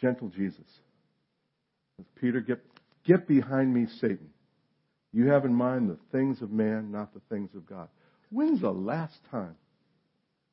gentle 0.00 0.28
Jesus. 0.28 0.66
Peter, 2.20 2.40
get, 2.40 2.60
get 3.06 3.26
behind 3.26 3.72
me, 3.72 3.86
Satan. 4.00 4.31
You 5.12 5.28
have 5.28 5.44
in 5.44 5.54
mind 5.54 5.90
the 5.90 5.98
things 6.10 6.40
of 6.40 6.50
man, 6.50 6.90
not 6.90 7.12
the 7.12 7.20
things 7.28 7.50
of 7.54 7.66
God. 7.66 7.88
When's 8.30 8.62
the 8.62 8.70
last 8.70 9.16
time 9.30 9.56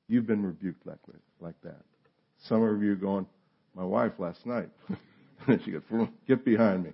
you've 0.07 0.27
been 0.27 0.45
rebuked 0.45 0.85
like, 0.85 0.99
like 1.39 1.61
that? 1.63 1.81
Some 2.47 2.61
of 2.63 2.81
you 2.81 2.93
are 2.93 2.95
going, 2.95 3.25
my 3.75 3.85
wife 3.85 4.13
last 4.17 4.45
night. 4.45 4.69
she 5.65 5.71
goes, 5.71 5.81
get 6.27 6.43
behind 6.43 6.83
me. 6.83 6.91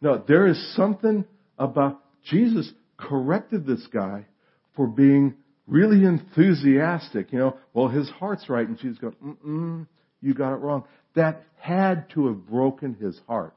No, 0.00 0.22
there 0.26 0.46
is 0.46 0.74
something 0.76 1.24
about 1.58 2.00
Jesus 2.24 2.70
corrected 2.96 3.66
this 3.66 3.86
guy 3.92 4.26
for 4.74 4.86
being 4.86 5.34
really 5.66 6.04
enthusiastic. 6.04 7.32
You 7.32 7.38
know, 7.38 7.56
well, 7.74 7.88
his 7.88 8.08
heart's 8.10 8.48
right, 8.48 8.66
and 8.66 8.78
she's 8.80 8.98
going, 8.98 9.14
mm 9.46 9.86
you 10.20 10.34
got 10.34 10.52
it 10.52 10.56
wrong. 10.56 10.84
That 11.14 11.44
had 11.60 12.10
to 12.10 12.26
have 12.26 12.46
broken 12.46 12.94
his 12.94 13.20
heart. 13.28 13.54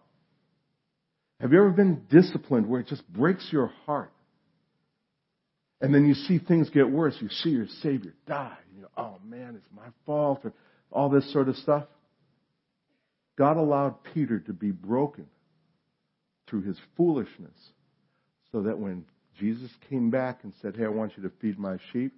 Have 1.42 1.52
you 1.52 1.58
ever 1.58 1.72
been 1.72 2.04
disciplined 2.12 2.68
where 2.68 2.82
it 2.82 2.88
just 2.88 3.08
breaks 3.12 3.48
your 3.52 3.72
heart? 3.88 4.12
And 5.82 5.92
then 5.92 6.06
you 6.06 6.14
see 6.14 6.38
things 6.38 6.70
get 6.70 6.88
worse. 6.88 7.16
You 7.20 7.30
see 7.30 7.50
your 7.50 7.66
Savior 7.82 8.14
die. 8.28 8.58
And 8.70 8.78
you 8.78 8.88
oh 8.96 9.18
man, 9.26 9.56
it's 9.56 9.76
my 9.76 9.88
fault, 10.06 10.42
or 10.44 10.54
all 10.92 11.10
this 11.10 11.32
sort 11.34 11.50
of 11.50 11.56
stuff. 11.56 11.86
God 13.40 13.58
allowed 13.58 14.04
Peter 14.14 14.40
to 14.42 14.54
be 14.54 14.70
broken 14.70 15.26
through 16.48 16.62
his 16.62 16.78
foolishness 16.96 17.58
so 18.52 18.62
that 18.62 18.78
when 18.78 19.06
Jesus 19.40 19.72
came 19.90 20.12
back 20.12 20.42
and 20.44 20.54
said, 20.62 20.76
Hey, 20.78 20.86
I 20.86 20.90
want 20.90 21.14
you 21.18 21.24
to 21.24 21.32
feed 21.42 21.58
my 21.58 21.78
sheep. 21.92 22.14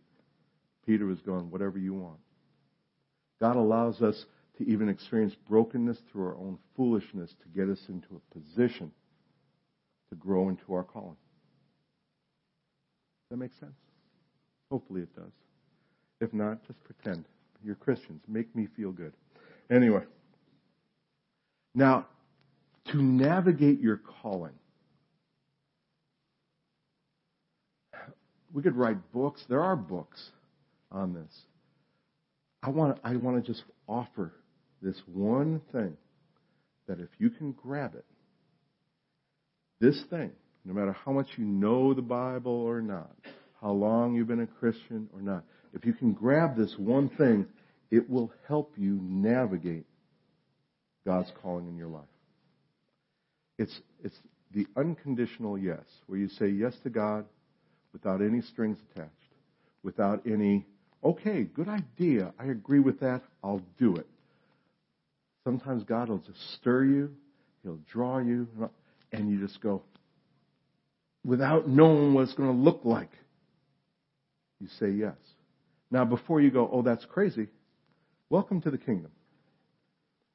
Peter 0.85 1.05
was 1.05 1.21
going, 1.21 1.49
Whatever 1.49 1.77
you 1.77 1.93
want. 1.93 2.19
God 3.39 3.55
allows 3.55 4.01
us 4.01 4.25
to 4.57 4.67
even 4.67 4.89
experience 4.89 5.33
brokenness 5.47 5.97
through 6.11 6.25
our 6.25 6.35
own 6.35 6.59
foolishness 6.75 7.33
to 7.41 7.47
get 7.57 7.69
us 7.69 7.79
into 7.87 8.09
a 8.17 8.37
position 8.37 8.91
to 10.13 10.19
grow 10.19 10.49
into 10.49 10.73
our 10.73 10.83
calling. 10.83 11.17
Does 13.29 13.31
that 13.31 13.37
make 13.37 13.53
sense? 13.59 13.75
Hopefully 14.69 15.01
it 15.01 15.15
does. 15.15 15.31
If 16.21 16.33
not, 16.33 16.65
just 16.65 16.83
pretend. 16.83 17.25
You're 17.63 17.75
Christians. 17.75 18.21
Make 18.27 18.55
me 18.55 18.67
feel 18.75 18.91
good. 18.91 19.13
Anyway. 19.71 20.03
Now, 21.75 22.05
to 22.85 23.01
navigate 23.01 23.79
your 23.79 23.97
calling, 23.97 24.53
we 28.53 28.61
could 28.61 28.75
write 28.75 29.11
books. 29.11 29.45
There 29.49 29.61
are 29.61 29.75
books 29.75 30.29
on 30.91 31.13
this. 31.13 31.41
I 32.61 32.69
want 32.69 32.99
I 33.03 33.15
want 33.15 33.43
to 33.43 33.51
just 33.51 33.63
offer 33.87 34.33
this 34.81 35.01
one 35.07 35.61
thing 35.71 35.97
that 36.87 36.99
if 36.99 37.09
you 37.17 37.29
can 37.29 37.53
grab 37.53 37.95
it, 37.95 38.05
this 39.83 40.01
thing, 40.09 40.31
no 40.63 40.73
matter 40.73 40.95
how 41.05 41.11
much 41.11 41.27
you 41.35 41.43
know 41.43 41.93
the 41.93 42.01
Bible 42.01 42.53
or 42.53 42.81
not, 42.81 43.11
how 43.61 43.71
long 43.71 44.15
you've 44.15 44.29
been 44.29 44.39
a 44.39 44.47
Christian 44.47 45.09
or 45.13 45.21
not, 45.21 45.43
if 45.73 45.85
you 45.85 45.91
can 45.91 46.13
grab 46.13 46.55
this 46.55 46.73
one 46.77 47.09
thing, 47.09 47.45
it 47.91 48.09
will 48.09 48.31
help 48.47 48.73
you 48.77 48.97
navigate 49.01 49.85
God's 51.05 51.29
calling 51.41 51.67
in 51.67 51.75
your 51.75 51.89
life. 51.89 52.03
It's, 53.59 53.77
it's 54.01 54.15
the 54.53 54.65
unconditional 54.77 55.57
yes, 55.57 55.83
where 56.07 56.17
you 56.17 56.29
say 56.29 56.47
yes 56.47 56.73
to 56.83 56.89
God, 56.89 57.25
without 57.91 58.21
any 58.21 58.41
strings 58.41 58.77
attached, 58.91 59.11
without 59.83 60.21
any, 60.25 60.65
okay, 61.03 61.43
good 61.43 61.67
idea, 61.67 62.33
I 62.39 62.45
agree 62.45 62.79
with 62.79 63.01
that, 63.01 63.21
I'll 63.43 63.61
do 63.77 63.97
it. 63.97 64.07
Sometimes 65.43 65.83
God 65.83 66.07
will 66.07 66.19
just 66.19 66.39
stir 66.55 66.85
you, 66.85 67.11
He'll 67.63 67.79
draw 67.91 68.19
you, 68.19 68.47
and 69.13 69.29
you 69.29 69.39
just 69.39 69.61
go, 69.61 69.83
without 71.23 71.69
knowing 71.69 72.13
what 72.13 72.23
it's 72.23 72.33
going 72.33 72.51
to 72.51 72.57
look 72.57 72.81
like, 72.83 73.11
you 74.59 74.67
say 74.79 74.89
yes. 74.89 75.15
Now, 75.91 76.03
before 76.05 76.41
you 76.41 76.51
go, 76.51 76.69
oh, 76.71 76.81
that's 76.81 77.05
crazy, 77.05 77.47
welcome 78.29 78.59
to 78.61 78.71
the 78.71 78.77
kingdom. 78.77 79.11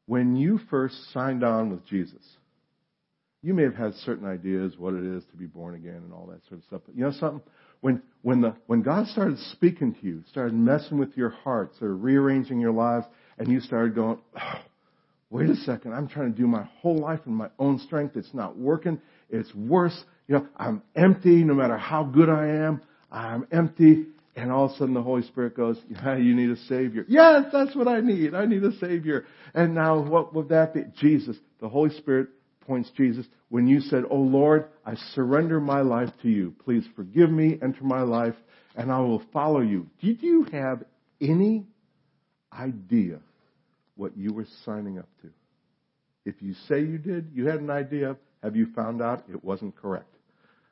when 0.09 0.37
you 0.37 0.59
first 0.71 1.13
signed 1.13 1.45
on 1.45 1.71
with 1.71 1.85
Jesus, 1.87 2.23
you 3.43 3.53
may 3.53 3.63
have 3.63 3.75
had 3.75 3.93
certain 4.07 4.27
ideas 4.27 4.75
what 4.79 4.95
it 4.95 5.05
is 5.05 5.23
to 5.31 5.37
be 5.37 5.45
born 5.47 5.75
again 5.75 6.01
and 6.03 6.13
all 6.15 6.27
that 6.27 6.41
sort 6.49 6.61
of 6.61 6.65
stuff. 6.65 6.81
But 6.87 6.97
you 6.97 7.05
know 7.05 7.13
something? 7.13 7.43
When 7.83 8.03
when 8.23 8.41
the 8.41 8.57
when 8.67 8.83
God 8.83 9.07
started 9.09 9.39
speaking 9.53 9.95
to 9.95 10.07
you, 10.07 10.25
started 10.31 10.55
messing 10.55 10.99
with 10.99 11.15
your 11.17 11.29
hearts 11.29 11.77
or 11.83 11.95
rearranging 11.95 12.59
your 12.59 12.73
lives, 12.73 13.05
and 13.39 13.49
you 13.49 13.61
started 13.61 13.95
going, 13.95 14.19
oh, 14.41 14.61
wait 15.31 15.51
a 15.51 15.57
second, 15.57 15.93
I'm 15.93 16.09
trying 16.09 16.33
to 16.33 16.39
do 16.39 16.47
my 16.47 16.65
whole 16.81 16.99
life 16.99 17.21
in 17.27 17.35
my 17.35 17.49
own 17.59 17.79
strength. 17.81 18.17
It's 18.17 18.33
not 18.33 18.57
working. 18.57 19.01
It's 19.31 19.55
worse. 19.55 20.05
You 20.27 20.37
know, 20.37 20.47
I'm 20.57 20.83
empty 20.97 21.45
no 21.45 21.55
matter 21.55 21.77
how 21.77 22.05
good 22.05 22.29
I 22.29 22.47
am. 22.47 22.83
I'm 23.11 23.47
empty. 23.53 24.07
And 24.37 24.53
all 24.53 24.67
of 24.67 24.73
a 24.73 24.75
sudden 24.77 24.95
the 24.95 25.03
Holy 25.03 25.23
Spirit 25.23 25.57
goes, 25.57 25.79
yeah, 25.91 26.17
you 26.17 26.35
need 26.35 26.51
a 26.51 26.57
Savior. 26.57 27.05
Yes, 27.09 27.47
that's 27.53 27.75
what 27.75 27.89
I 27.89 28.01
need. 28.01 28.35
I 28.35 28.47
need 28.47 28.63
a 28.63 28.77
Savior. 28.79 29.25
And 29.55 29.75
now 29.75 30.01
what 30.01 30.35
would 30.35 30.49
that 30.51 30.75
be? 30.75 30.83
Jesus. 30.97 31.37
The 31.61 31.69
Holy 31.69 31.91
Spirit 31.91 32.29
points 32.61 32.91
Jesus. 32.97 33.27
When 33.49 33.67
you 33.67 33.81
said, 33.81 34.05
Oh 34.11 34.17
Lord, 34.17 34.67
I 34.85 34.95
surrender 35.15 35.59
my 35.59 35.81
life 35.81 36.11
to 36.23 36.29
you. 36.29 36.55
Please 36.65 36.85
forgive 36.95 37.31
me, 37.31 37.59
enter 37.63 37.83
my 37.83 38.03
life, 38.03 38.35
and 38.77 38.93
I 38.93 39.01
will 39.01 39.23
follow 39.33 39.61
you. 39.61 39.89
Did 40.01 40.23
you 40.23 40.45
have 40.53 40.85
any 41.21 41.67
idea 42.53 43.21
what 43.99 44.17
you 44.17 44.33
were 44.33 44.47
signing 44.65 44.99
up 44.99 45.09
to? 45.23 45.29
If 46.25 46.41
you 46.41 46.55
say 46.69 46.81
you 46.81 46.99
did, 46.99 47.31
you 47.35 47.47
had 47.47 47.61
an 47.61 47.71
idea, 47.71 48.17
have 48.43 48.57
you 48.57 48.69
found 48.75 49.03
out 49.03 49.25
it 49.29 49.45
wasn't 49.45 49.77
correct? 49.77 50.15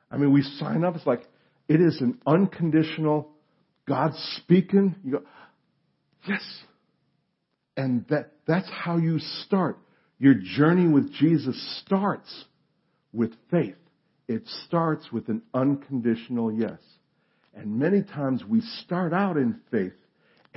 I 0.09 0.17
mean, 0.17 0.31
we 0.31 0.41
sign 0.41 0.83
up, 0.83 0.95
it's 0.95 1.05
like, 1.05 1.27
it 1.67 1.81
is 1.81 1.99
an 1.99 2.19
unconditional 2.25 3.29
God 3.87 4.13
speaking, 4.37 4.95
you 5.03 5.11
go, 5.11 5.23
yes. 6.27 6.43
And 7.75 8.05
that, 8.09 8.31
that's 8.47 8.69
how 8.69 8.97
you 8.97 9.19
start. 9.45 9.77
Your 10.19 10.33
journey 10.33 10.87
with 10.87 11.11
Jesus 11.13 11.81
starts 11.85 12.45
with 13.13 13.31
faith. 13.51 13.75
It 14.27 14.43
starts 14.65 15.11
with 15.11 15.29
an 15.29 15.41
unconditional 15.53 16.51
yes. 16.51 16.79
And 17.53 17.79
many 17.79 18.03
times 18.03 18.43
we 18.47 18.61
start 18.83 19.13
out 19.13 19.37
in 19.37 19.59
faith 19.71 19.93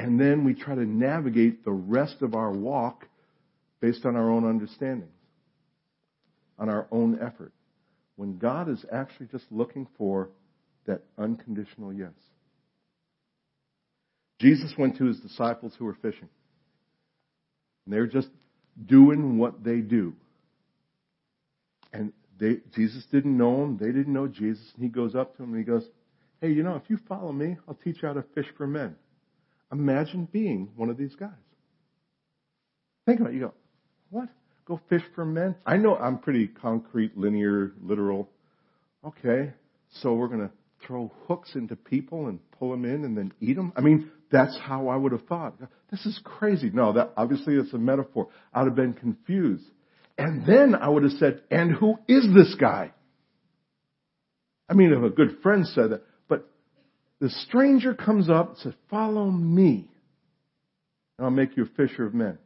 and 0.01 0.19
then 0.19 0.45
we 0.45 0.55
try 0.55 0.75
to 0.75 0.87
navigate 0.87 1.63
the 1.63 1.73
rest 1.73 2.23
of 2.23 2.35
our 2.35 2.51
walk 2.51 3.07
based 3.81 4.07
on 4.07 4.17
our 4.17 4.31
own 4.31 4.49
understanding, 4.49 5.11
on 6.59 6.71
our 6.71 6.87
own 6.91 7.19
effort. 7.21 7.53
When 8.17 8.39
God 8.39 8.71
is 8.71 8.83
actually 8.91 9.27
just 9.27 9.45
looking 9.51 9.87
for 9.99 10.31
that 10.87 11.03
unconditional 11.19 11.93
yes. 11.93 12.13
Jesus 14.41 14.73
went 14.79 14.97
to 14.97 15.05
his 15.05 15.21
disciples 15.21 15.75
who 15.79 15.85
were 15.85 15.99
fishing. 16.01 16.31
And 17.85 17.95
they're 17.95 18.07
just 18.07 18.29
doing 18.87 19.37
what 19.37 19.63
they 19.63 19.81
do. 19.81 20.15
And 21.93 22.15
they, 22.39 22.61
Jesus 22.75 23.05
didn't 23.13 23.37
know 23.37 23.61
them. 23.61 23.77
They 23.79 23.93
didn't 23.93 24.15
know 24.15 24.29
Jesus. 24.29 24.67
And 24.75 24.83
he 24.83 24.89
goes 24.89 25.15
up 25.15 25.37
to 25.37 25.43
them 25.43 25.53
and 25.53 25.59
he 25.59 25.65
goes, 25.71 25.85
Hey, 26.41 26.53
you 26.53 26.63
know, 26.63 26.77
if 26.77 26.89
you 26.89 26.99
follow 27.07 27.33
me, 27.33 27.59
I'll 27.69 27.75
teach 27.75 27.99
you 28.01 28.09
how 28.09 28.15
to 28.15 28.25
fish 28.35 28.47
for 28.57 28.67
men. 28.67 28.97
Imagine 29.72 30.28
being 30.30 30.70
one 30.76 30.90
of 30.90 30.96
these 30.96 31.14
guys. 31.14 31.30
Think 33.06 33.20
about 33.20 33.33
it. 33.33 33.37
You 33.37 33.40
go, 33.40 33.54
what? 34.11 34.28
Go 34.66 34.80
fish 34.88 35.02
for 35.14 35.24
men? 35.24 35.56
I 35.64 35.76
know 35.76 35.96
I'm 35.96 36.18
pretty 36.18 36.48
concrete, 36.48 37.16
linear, 37.16 37.72
literal. 37.83 38.28
Okay, 39.04 39.52
so 40.00 40.14
we're 40.14 40.28
going 40.28 40.40
to 40.40 40.50
throw 40.87 41.11
hooks 41.26 41.54
into 41.54 41.76
people 41.76 42.26
and 42.28 42.38
pull 42.59 42.70
them 42.70 42.85
in 42.85 43.04
and 43.04 43.16
then 43.16 43.33
eat 43.40 43.56
them? 43.56 43.72
I 43.76 43.80
mean, 43.80 44.11
that's 44.30 44.56
how 44.59 44.88
I 44.88 44.96
would 44.96 45.12
have 45.12 45.26
thought. 45.26 45.54
This 45.90 46.04
is 46.06 46.20
crazy. 46.24 46.70
No, 46.72 46.92
that 46.92 47.12
obviously 47.16 47.54
it's 47.54 47.72
a 47.72 47.78
metaphor. 47.78 48.28
I'd 48.52 48.66
have 48.66 48.74
been 48.74 48.94
confused. 48.94 49.64
And 50.18 50.46
then 50.46 50.74
I 50.74 50.88
would 50.88 51.02
have 51.02 51.12
said, 51.12 51.42
and 51.50 51.72
who 51.72 51.98
is 52.06 52.26
this 52.35 52.54
guy? 52.59 52.92
I 54.68 54.74
mean, 54.74 54.92
if 54.92 55.02
a 55.02 55.11
good 55.11 55.38
friend 55.42 55.66
said 55.66 55.90
that, 55.90 56.02
the 57.20 57.30
stranger 57.30 57.94
comes 57.94 58.28
up 58.28 58.50
and 58.50 58.59
says, 58.59 58.74
follow 58.88 59.30
me. 59.30 59.88
And 61.18 61.26
I'll 61.26 61.30
make 61.30 61.56
you 61.56 61.64
a 61.64 61.76
fisher 61.76 62.06
of 62.06 62.14
men. 62.14 62.38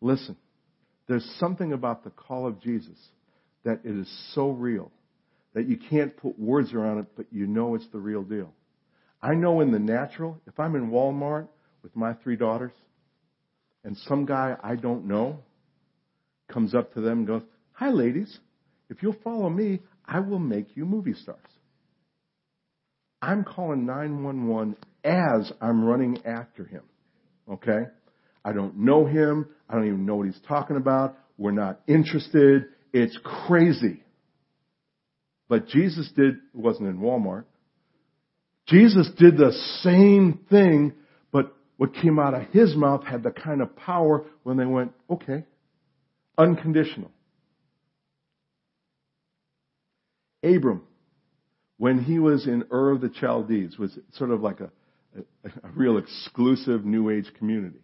Listen, 0.00 0.36
there's 1.06 1.24
something 1.38 1.72
about 1.72 2.04
the 2.04 2.10
call 2.10 2.46
of 2.46 2.60
Jesus 2.60 2.98
that 3.64 3.80
it 3.84 3.96
is 3.96 4.08
so 4.34 4.50
real 4.50 4.90
that 5.54 5.68
you 5.68 5.76
can't 5.76 6.16
put 6.16 6.38
words 6.38 6.72
around 6.72 6.98
it, 6.98 7.06
but 7.16 7.26
you 7.30 7.46
know 7.46 7.74
it's 7.74 7.88
the 7.92 7.98
real 7.98 8.22
deal. 8.22 8.52
I 9.20 9.34
know 9.34 9.60
in 9.60 9.72
the 9.72 9.78
natural, 9.78 10.40
if 10.46 10.58
I'm 10.58 10.74
in 10.74 10.90
Walmart 10.90 11.48
with 11.82 11.94
my 11.94 12.14
three 12.14 12.36
daughters 12.36 12.72
and 13.84 13.96
some 13.96 14.24
guy 14.24 14.56
I 14.62 14.76
don't 14.76 15.06
know 15.06 15.40
comes 16.50 16.74
up 16.74 16.94
to 16.94 17.00
them 17.00 17.18
and 17.18 17.26
goes, 17.26 17.42
Hi 17.72 17.90
ladies, 17.90 18.38
if 18.88 19.02
you'll 19.02 19.16
follow 19.22 19.50
me, 19.50 19.80
I 20.06 20.20
will 20.20 20.38
make 20.38 20.76
you 20.76 20.86
movie 20.86 21.14
stars. 21.14 21.38
I'm 23.20 23.44
calling 23.44 23.86
911 23.86 24.76
as 25.04 25.52
I'm 25.60 25.84
running 25.84 26.18
after 26.24 26.64
him. 26.64 26.82
Okay? 27.50 27.86
I 28.44 28.52
don't 28.52 28.78
know 28.78 29.06
him. 29.06 29.48
I 29.68 29.74
don't 29.74 29.86
even 29.86 30.06
know 30.06 30.16
what 30.16 30.26
he's 30.26 30.40
talking 30.46 30.76
about. 30.76 31.16
We're 31.36 31.50
not 31.50 31.80
interested. 31.86 32.66
It's 32.92 33.18
crazy. 33.46 34.02
But 35.48 35.68
Jesus 35.68 36.10
did, 36.14 36.36
wasn't 36.52 36.88
in 36.88 36.98
Walmart. 36.98 37.44
Jesus 38.66 39.08
did 39.18 39.38
the 39.38 39.52
same 39.82 40.40
thing, 40.50 40.92
but 41.32 41.56
what 41.78 41.94
came 41.94 42.18
out 42.18 42.34
of 42.34 42.42
his 42.52 42.76
mouth 42.76 43.04
had 43.04 43.22
the 43.22 43.30
kind 43.30 43.62
of 43.62 43.74
power 43.76 44.26
when 44.42 44.58
they 44.58 44.66
went, 44.66 44.92
okay, 45.10 45.44
unconditional. 46.36 47.10
Abram, 50.42 50.82
when 51.78 52.02
he 52.02 52.18
was 52.18 52.46
in 52.46 52.64
Ur 52.70 52.90
of 52.90 53.00
the 53.00 53.10
Chaldees, 53.20 53.78
was 53.78 53.98
sort 54.14 54.30
of 54.30 54.42
like 54.42 54.60
a, 54.60 54.70
a, 55.16 55.48
a 55.64 55.70
real 55.74 55.96
exclusive 55.96 56.84
New 56.84 57.10
Age 57.10 57.32
community, 57.38 57.80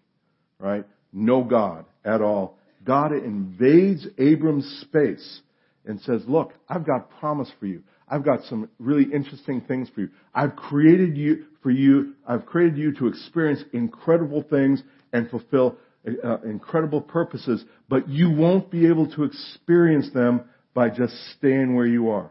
right? 0.58 0.84
No 1.12 1.42
God 1.42 1.86
at 2.04 2.20
all. 2.20 2.58
God 2.84 3.12
invades 3.12 4.06
Abram's 4.18 4.66
space 4.82 5.40
and 5.86 6.00
says, 6.00 6.22
look, 6.26 6.52
I've 6.68 6.86
got 6.86 7.10
promise 7.18 7.50
for 7.58 7.66
you. 7.66 7.82
I've 8.08 8.24
got 8.24 8.44
some 8.44 8.68
really 8.78 9.04
interesting 9.12 9.62
things 9.62 9.88
for 9.94 10.02
you. 10.02 10.10
I've 10.34 10.56
created 10.56 11.16
you 11.16 11.44
for 11.62 11.70
you. 11.70 12.14
I've 12.26 12.44
created 12.44 12.76
you 12.76 12.92
to 12.96 13.06
experience 13.06 13.62
incredible 13.72 14.42
things 14.42 14.82
and 15.12 15.30
fulfill 15.30 15.78
uh, 16.22 16.40
incredible 16.42 17.00
purposes, 17.00 17.64
but 17.88 18.08
you 18.08 18.30
won't 18.30 18.70
be 18.70 18.86
able 18.86 19.10
to 19.12 19.24
experience 19.24 20.10
them 20.12 20.42
by 20.74 20.90
just 20.90 21.14
staying 21.38 21.74
where 21.74 21.86
you 21.86 22.10
are. 22.10 22.30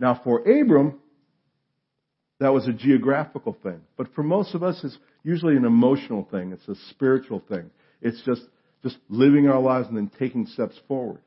Now 0.00 0.20
for 0.22 0.40
Abram, 0.40 1.00
that 2.40 2.52
was 2.52 2.68
a 2.68 2.72
geographical 2.72 3.56
thing. 3.62 3.80
But 3.96 4.14
for 4.14 4.22
most 4.22 4.54
of 4.54 4.62
us, 4.62 4.80
it's 4.84 4.96
usually 5.24 5.56
an 5.56 5.64
emotional 5.64 6.26
thing. 6.30 6.52
It's 6.52 6.68
a 6.68 6.76
spiritual 6.90 7.42
thing. 7.48 7.70
It's 8.00 8.22
just, 8.24 8.42
just 8.82 8.96
living 9.08 9.48
our 9.48 9.60
lives 9.60 9.88
and 9.88 9.96
then 9.96 10.10
taking 10.18 10.46
steps 10.46 10.78
forward. 10.86 11.20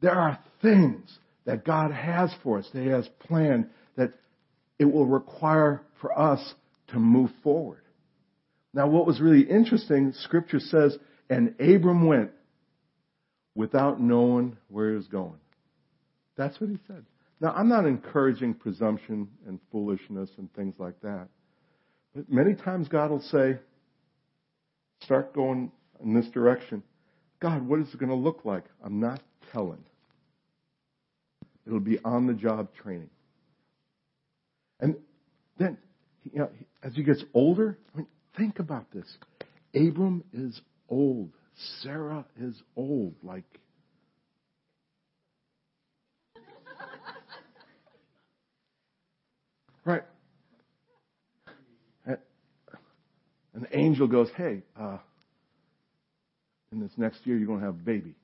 There 0.00 0.14
are 0.14 0.38
things 0.62 1.18
that 1.46 1.64
God 1.64 1.90
has 1.90 2.32
for 2.42 2.58
us, 2.58 2.68
that 2.72 2.82
He 2.82 2.88
has 2.88 3.08
planned, 3.20 3.68
that 3.96 4.12
it 4.78 4.84
will 4.84 5.06
require 5.06 5.82
for 6.00 6.16
us 6.16 6.54
to 6.88 6.98
move 6.98 7.30
forward. 7.42 7.82
Now, 8.72 8.86
what 8.86 9.06
was 9.06 9.20
really 9.20 9.42
interesting, 9.42 10.12
Scripture 10.12 10.60
says, 10.60 10.96
and 11.28 11.54
Abram 11.58 12.06
went 12.06 12.30
without 13.54 14.00
knowing 14.00 14.56
where 14.68 14.90
he 14.90 14.96
was 14.96 15.08
going. 15.08 15.38
That's 16.36 16.60
what 16.60 16.70
he 16.70 16.78
said. 16.86 17.04
Now, 17.40 17.52
I'm 17.52 17.68
not 17.68 17.86
encouraging 17.86 18.54
presumption 18.54 19.28
and 19.46 19.60
foolishness 19.70 20.30
and 20.38 20.52
things 20.54 20.74
like 20.78 21.00
that. 21.02 21.28
But 22.14 22.30
many 22.30 22.54
times 22.54 22.88
God 22.88 23.10
will 23.10 23.22
say, 23.22 23.58
start 25.02 25.34
going 25.34 25.70
in 26.02 26.14
this 26.14 26.28
direction. 26.30 26.82
God, 27.40 27.66
what 27.66 27.78
is 27.80 27.88
it 27.94 28.00
going 28.00 28.10
to 28.10 28.16
look 28.16 28.44
like? 28.44 28.64
I'm 28.84 28.98
not 28.98 29.20
telling. 29.52 29.84
It'll 31.66 31.80
be 31.80 31.98
on 32.04 32.26
the 32.26 32.34
job 32.34 32.68
training. 32.82 33.10
And 34.80 34.96
then, 35.58 35.78
you 36.24 36.40
know, 36.40 36.50
as 36.82 36.94
he 36.94 37.02
gets 37.02 37.22
older, 37.34 37.78
I 37.94 37.98
mean, 37.98 38.06
think 38.36 38.58
about 38.58 38.90
this. 38.92 39.06
Abram 39.74 40.24
is 40.32 40.60
old. 40.88 41.30
Sarah 41.82 42.24
is 42.40 42.54
old. 42.76 43.14
Like, 43.22 43.44
right. 49.84 50.02
An 53.54 53.66
angel 53.72 54.06
goes, 54.06 54.28
hey, 54.36 54.62
uh, 54.80 54.98
in 56.70 56.78
this 56.80 56.92
next 56.96 57.26
year, 57.26 57.36
you're 57.36 57.48
going 57.48 57.58
to 57.58 57.66
have 57.66 57.74
a 57.74 57.78
baby. 57.78 58.14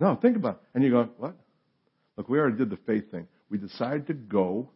No, 0.00 0.16
think 0.16 0.36
about 0.36 0.54
it. 0.54 0.60
And 0.74 0.82
you 0.82 0.90
go, 0.90 1.10
what? 1.18 1.34
Look, 2.16 2.30
we 2.30 2.38
already 2.38 2.56
did 2.56 2.70
the 2.70 2.78
faith 2.86 3.10
thing. 3.10 3.28
We 3.50 3.58
decided 3.58 4.06
to 4.06 4.14
go, 4.14 4.70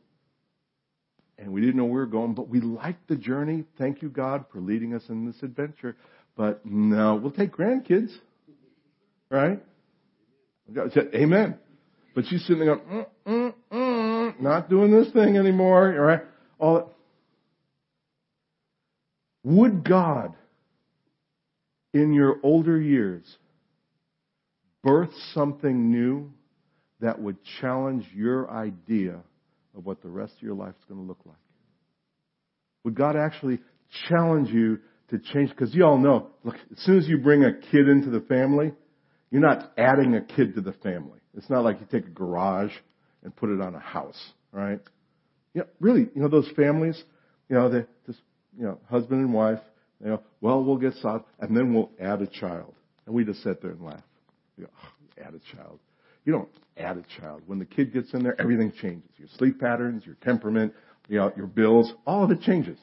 and 1.38 1.52
we 1.52 1.62
didn't 1.62 1.76
know 1.76 1.84
where 1.84 1.94
we 1.94 2.00
were 2.00 2.06
going, 2.06 2.34
but 2.34 2.48
we 2.48 2.60
liked 2.60 3.08
the 3.08 3.16
journey. 3.16 3.64
Thank 3.78 4.02
you, 4.02 4.10
God, 4.10 4.44
for 4.52 4.60
leading 4.60 4.94
us 4.94 5.02
in 5.08 5.24
this 5.24 5.42
adventure. 5.42 5.96
But 6.36 6.66
no, 6.66 7.14
we'll 7.14 7.32
take 7.32 7.56
grandkids. 7.56 8.10
Right? 9.30 9.62
Amen. 11.14 11.58
But 12.14 12.24
she's 12.26 12.42
sitting 12.42 12.64
there 12.64 12.76
going, 12.76 12.88
mm, 12.88 13.06
mm, 13.26 13.54
mm, 13.72 14.40
not 14.40 14.70
doing 14.70 14.92
this 14.92 15.12
thing 15.12 15.36
anymore. 15.36 15.90
Right? 15.90 16.20
All 16.58 16.74
that. 16.76 16.86
Would 19.44 19.86
God, 19.86 20.34
in 21.92 22.14
your 22.14 22.36
older 22.42 22.80
years, 22.80 23.24
birth 24.82 25.10
something 25.34 25.90
new 25.90 26.32
that 27.00 27.20
would 27.20 27.36
challenge 27.60 28.06
your 28.14 28.50
idea 28.50 29.20
of 29.76 29.84
what 29.84 30.02
the 30.02 30.08
rest 30.08 30.34
of 30.36 30.42
your 30.42 30.54
life 30.54 30.74
is 30.78 30.84
going 30.88 31.00
to 31.00 31.06
look 31.06 31.20
like? 31.26 31.36
Would 32.84 32.94
God 32.94 33.16
actually 33.16 33.60
challenge 34.08 34.50
you 34.50 34.78
to 35.10 35.18
change? 35.18 35.50
Because 35.50 35.74
you 35.74 35.84
all 35.84 35.98
know, 35.98 36.28
look, 36.44 36.56
as 36.72 36.78
soon 36.84 36.98
as 36.98 37.08
you 37.08 37.18
bring 37.18 37.44
a 37.44 37.52
kid 37.52 37.88
into 37.88 38.10
the 38.10 38.20
family, 38.20 38.72
you're 39.30 39.42
not 39.42 39.72
adding 39.76 40.14
a 40.14 40.22
kid 40.22 40.54
to 40.54 40.60
the 40.60 40.72
family. 40.74 41.18
It's 41.36 41.50
not 41.50 41.64
like 41.64 41.80
you 41.80 41.86
take 41.90 42.06
a 42.06 42.10
garage 42.10 42.72
and 43.22 43.34
put 43.34 43.50
it 43.50 43.60
on 43.60 43.74
a 43.74 43.80
house, 43.80 44.32
right? 44.52 44.80
Yeah, 45.54 45.64
really, 45.80 46.08
you 46.14 46.22
know, 46.22 46.28
those 46.28 46.48
families, 46.56 47.02
you 47.48 47.56
know, 47.56 47.68
they 47.68 47.84
just, 48.06 48.20
you 48.56 48.64
know, 48.64 48.78
husband 48.88 49.20
and 49.20 49.32
wife, 49.32 49.60
you 50.02 50.10
know, 50.10 50.22
well, 50.40 50.62
we'll 50.62 50.76
get 50.76 50.94
sod, 50.94 51.24
and 51.40 51.56
then 51.56 51.72
we'll 51.72 51.90
add 52.00 52.22
a 52.22 52.26
child. 52.26 52.74
And 53.06 53.14
we 53.14 53.24
just 53.24 53.42
sit 53.42 53.62
there 53.62 53.72
and 53.72 53.84
laugh. 53.84 54.02
You 54.56 54.64
go, 54.64 54.70
oh, 54.82 55.24
add 55.24 55.34
a 55.34 55.56
child. 55.56 55.78
You 56.24 56.32
don't 56.32 56.48
add 56.76 56.96
a 56.96 57.20
child. 57.20 57.42
When 57.46 57.58
the 57.58 57.64
kid 57.64 57.92
gets 57.92 58.12
in 58.14 58.22
there, 58.22 58.40
everything 58.40 58.72
changes. 58.80 59.10
Your 59.16 59.28
sleep 59.36 59.60
patterns, 59.60 60.04
your 60.06 60.16
temperament, 60.22 60.72
you 61.08 61.18
know, 61.18 61.32
your 61.36 61.46
bills, 61.46 61.92
all 62.06 62.24
of 62.24 62.30
it 62.30 62.40
changes. 62.40 62.78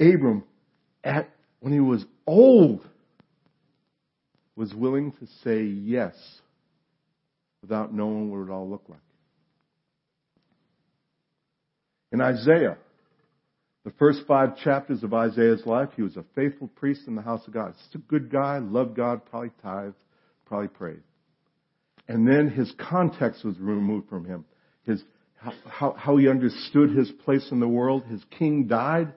Abram, 0.00 0.44
at, 1.04 1.28
when 1.60 1.72
he 1.72 1.80
was 1.80 2.04
old, 2.26 2.86
was 4.56 4.74
willing 4.74 5.12
to 5.12 5.26
say 5.44 5.62
yes 5.62 6.14
without 7.62 7.94
knowing 7.94 8.30
what 8.30 8.46
it 8.46 8.50
all 8.50 8.68
looked 8.68 8.90
like. 8.90 8.98
In 12.10 12.20
Isaiah, 12.20 12.76
the 13.84 13.92
first 13.92 14.20
five 14.28 14.58
chapters 14.58 15.02
of 15.02 15.14
Isaiah's 15.14 15.64
life, 15.64 15.88
he 15.96 16.02
was 16.02 16.16
a 16.16 16.24
faithful 16.34 16.68
priest 16.68 17.02
in 17.06 17.16
the 17.16 17.22
house 17.22 17.46
of 17.46 17.54
God. 17.54 17.74
Just 17.78 17.94
a 17.94 17.98
good 17.98 18.30
guy, 18.30 18.58
loved 18.58 18.94
God, 18.94 19.24
probably 19.24 19.50
tithed, 19.62 19.96
probably 20.44 20.68
prayed. 20.68 21.00
And 22.08 22.28
then 22.28 22.50
his 22.50 22.72
context 22.78 23.44
was 23.44 23.58
removed 23.58 24.08
from 24.08 24.24
him. 24.26 24.44
His, 24.84 25.02
how, 25.36 25.94
how 25.96 26.16
he 26.16 26.28
understood 26.28 26.90
his 26.90 27.10
place 27.24 27.48
in 27.50 27.60
the 27.60 27.68
world. 27.68 28.04
His 28.04 28.22
king 28.38 28.66
died, 28.66 29.12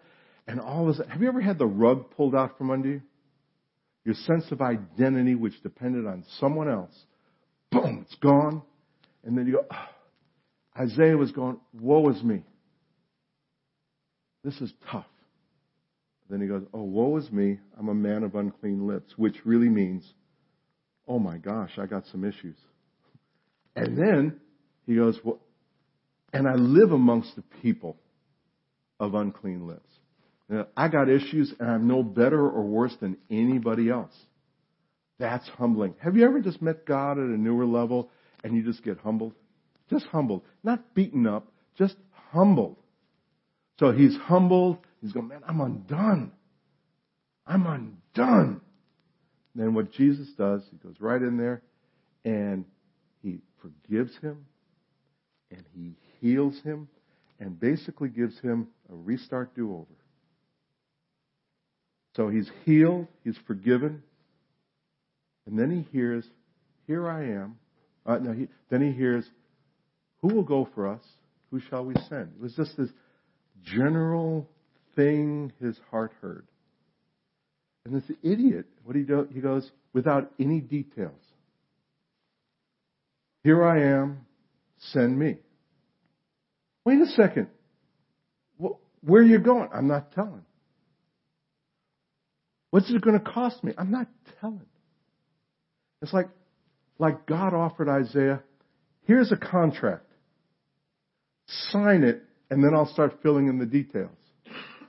and 0.47 0.59
all 0.59 0.89
of 0.89 0.99
a 0.99 1.09
have 1.09 1.21
you 1.21 1.27
ever 1.27 1.41
had 1.41 1.57
the 1.57 1.65
rug 1.65 2.11
pulled 2.11 2.35
out 2.35 2.57
from 2.57 2.71
under 2.71 2.87
you? 2.87 3.01
Your 4.03 4.15
sense 4.15 4.45
of 4.51 4.61
identity, 4.61 5.35
which 5.35 5.61
depended 5.63 6.05
on 6.05 6.23
someone 6.39 6.69
else, 6.69 6.93
boom, 7.81 8.05
it's 8.05 8.15
gone. 8.15 8.61
And 9.23 9.37
then 9.37 9.47
you 9.47 9.53
go, 9.53 9.65
oh. 9.71 9.87
Isaiah 10.77 11.17
was 11.17 11.31
going, 11.31 11.57
woe 11.73 12.09
is 12.09 12.21
me. 12.21 12.43
This 14.43 14.59
is 14.61 14.71
tough. 14.91 15.05
Then 16.29 16.41
he 16.41 16.47
goes, 16.47 16.63
oh, 16.73 16.83
woe 16.83 17.17
is 17.17 17.31
me. 17.31 17.59
I'm 17.79 17.87
a 17.87 17.93
man 17.93 18.23
of 18.23 18.35
unclean 18.35 18.85
lips, 18.87 19.13
which 19.15 19.35
really 19.45 19.69
means, 19.69 20.05
oh 21.07 21.19
my 21.19 21.37
gosh, 21.37 21.71
I 21.77 21.85
got 21.85 22.03
some 22.11 22.25
issues. 22.25 22.57
And 23.75 23.97
then 23.97 24.39
he 24.85 24.95
goes, 24.95 25.19
well, 25.23 25.39
and 26.33 26.47
I 26.47 26.55
live 26.55 26.91
amongst 26.91 27.35
the 27.35 27.43
people 27.61 27.97
of 28.99 29.13
unclean 29.13 29.67
lips. 29.67 29.89
Now, 30.49 30.67
I 30.75 30.89
got 30.89 31.09
issues 31.09 31.53
and 31.59 31.69
I'm 31.69 31.87
no 31.87 32.03
better 32.03 32.39
or 32.39 32.63
worse 32.63 32.95
than 32.99 33.17
anybody 33.29 33.89
else. 33.89 34.13
That's 35.17 35.47
humbling. 35.49 35.95
Have 35.99 36.17
you 36.17 36.25
ever 36.25 36.41
just 36.41 36.61
met 36.61 36.85
God 36.85 37.17
at 37.17 37.23
a 37.23 37.37
newer 37.37 37.65
level 37.65 38.09
and 38.43 38.55
you 38.55 38.63
just 38.63 38.83
get 38.83 38.97
humbled? 38.99 39.33
Just 39.89 40.05
humbled. 40.07 40.43
Not 40.63 40.93
beaten 40.93 41.25
up, 41.25 41.47
just 41.77 41.95
humbled. 42.31 42.77
So 43.79 43.91
he's 43.91 44.15
humbled. 44.17 44.79
He's 45.01 45.13
going, 45.13 45.27
man, 45.27 45.41
I'm 45.47 45.61
undone. 45.61 46.31
I'm 47.45 47.65
undone. 47.65 48.61
Then 49.53 49.73
what 49.73 49.91
Jesus 49.93 50.27
does, 50.37 50.63
he 50.69 50.77
goes 50.77 50.95
right 50.99 51.21
in 51.21 51.37
there 51.37 51.61
and 52.25 52.65
he 53.21 53.39
forgives 53.61 54.17
him 54.17 54.45
and 55.51 55.63
he 55.73 55.95
heals 56.19 56.59
him 56.63 56.89
and 57.39 57.59
basically 57.59 58.09
gives 58.09 58.37
him 58.39 58.67
a 58.91 58.95
restart 58.95 59.55
do 59.55 59.71
over. 59.73 59.85
So 62.15 62.29
he's 62.29 62.49
healed, 62.63 63.07
he's 63.23 63.37
forgiven, 63.45 64.01
and 65.45 65.57
then 65.57 65.71
he 65.71 65.87
hears, 65.91 66.25
Here 66.87 67.07
I 67.09 67.23
am. 67.23 67.57
Uh, 68.05 68.17
no, 68.17 68.33
he, 68.33 68.47
then 68.69 68.81
he 68.81 68.91
hears, 68.91 69.25
Who 70.21 70.33
will 70.33 70.43
go 70.43 70.67
for 70.73 70.87
us? 70.87 71.01
Who 71.51 71.59
shall 71.59 71.85
we 71.85 71.95
send? 72.09 72.33
It 72.35 72.41
was 72.41 72.55
just 72.55 72.75
this 72.77 72.89
general 73.63 74.49
thing 74.95 75.51
his 75.61 75.77
heart 75.91 76.11
heard. 76.21 76.47
And 77.85 77.95
this 77.95 78.17
idiot, 78.23 78.65
what 78.83 78.95
he 78.95 79.03
do, 79.03 79.27
he 79.31 79.39
goes, 79.39 79.69
without 79.93 80.31
any 80.39 80.59
details. 80.59 81.21
Here 83.43 83.63
I 83.63 83.83
am, 83.83 84.25
send 84.91 85.17
me. 85.17 85.37
Wait 86.83 86.99
a 86.99 87.05
second. 87.07 87.47
Where 88.57 89.21
are 89.21 89.25
you 89.25 89.37
going? 89.37 89.69
I'm 89.71 89.87
not 89.87 90.13
telling. 90.13 90.45
What's 92.71 92.89
it 92.89 93.01
going 93.01 93.19
to 93.19 93.23
cost 93.23 93.63
me? 93.63 93.73
I'm 93.77 93.91
not 93.91 94.07
telling. 94.41 94.65
It's 96.01 96.13
like, 96.13 96.29
like 96.99 97.25
God 97.25 97.53
offered 97.53 97.89
Isaiah, 97.89 98.43
here's 99.03 99.31
a 99.31 99.37
contract. 99.37 100.05
Sign 101.69 102.03
it, 102.03 102.23
and 102.49 102.63
then 102.63 102.73
I'll 102.73 102.91
start 102.91 103.19
filling 103.21 103.47
in 103.47 103.59
the 103.59 103.65
details. 103.65 104.17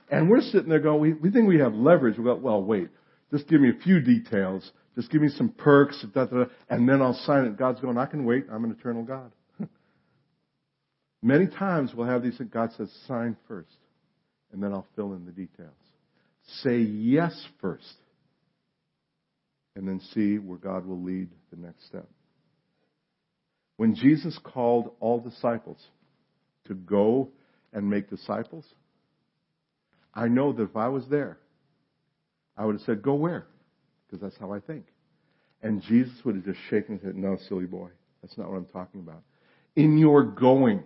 And 0.09 0.29
we're 0.29 0.41
sitting 0.41 0.69
there 0.69 0.79
going, 0.79 1.01
we, 1.01 1.13
we 1.13 1.31
think 1.31 1.47
we 1.47 1.59
have 1.59 1.73
leverage. 1.73 2.17
We 2.17 2.23
go, 2.23 2.35
well, 2.35 2.63
wait, 2.63 2.89
just 3.31 3.47
give 3.47 3.61
me 3.61 3.69
a 3.69 3.83
few 3.83 3.99
details. 3.99 4.71
Just 4.95 5.11
give 5.11 5.21
me 5.21 5.29
some 5.29 5.49
perks, 5.49 6.03
da, 6.13 6.25
da, 6.25 6.37
da, 6.37 6.45
and 6.69 6.89
then 6.89 7.01
I'll 7.01 7.19
sign 7.25 7.45
it. 7.45 7.57
God's 7.57 7.79
going, 7.81 7.97
I 7.97 8.07
can 8.07 8.25
wait. 8.25 8.45
I'm 8.51 8.63
an 8.63 8.71
eternal 8.71 9.03
God. 9.03 9.31
Many 11.21 11.45
times 11.47 11.91
we'll 11.93 12.07
have 12.07 12.23
these, 12.23 12.41
God 12.51 12.71
says, 12.77 12.89
sign 13.07 13.37
first, 13.47 13.75
and 14.51 14.63
then 14.63 14.73
I'll 14.73 14.87
fill 14.95 15.13
in 15.13 15.25
the 15.25 15.31
details. 15.31 15.69
Say 16.63 16.79
yes 16.79 17.39
first, 17.61 17.93
and 19.77 19.87
then 19.87 20.01
see 20.13 20.39
where 20.39 20.57
God 20.57 20.87
will 20.87 21.01
lead 21.01 21.29
the 21.51 21.55
next 21.55 21.85
step. 21.85 22.09
When 23.77 23.93
Jesus 23.93 24.37
called 24.43 24.91
all 24.99 25.19
disciples 25.19 25.77
to 26.65 26.73
go 26.73 27.29
and 27.71 27.87
make 27.87 28.09
disciples, 28.09 28.65
I 30.15 30.29
know 30.29 30.51
that 30.51 30.63
if 30.63 30.75
I 30.75 30.87
was 30.87 31.03
there, 31.11 31.37
I 32.57 32.65
would 32.65 32.73
have 32.73 32.81
said, 32.81 33.03
Go 33.03 33.13
where? 33.13 33.45
Because 34.07 34.19
that's 34.19 34.37
how 34.39 34.51
I 34.51 34.59
think. 34.59 34.85
And 35.61 35.83
Jesus 35.83 36.15
would 36.25 36.35
have 36.35 36.45
just 36.45 36.59
shaken 36.71 36.95
his 36.95 37.03
head, 37.03 37.15
No, 37.15 37.37
silly 37.47 37.65
boy. 37.65 37.89
That's 38.23 38.35
not 38.35 38.49
what 38.49 38.57
I'm 38.57 38.65
talking 38.65 39.01
about. 39.01 39.21
In 39.75 39.99
your 39.99 40.23
going, 40.23 40.81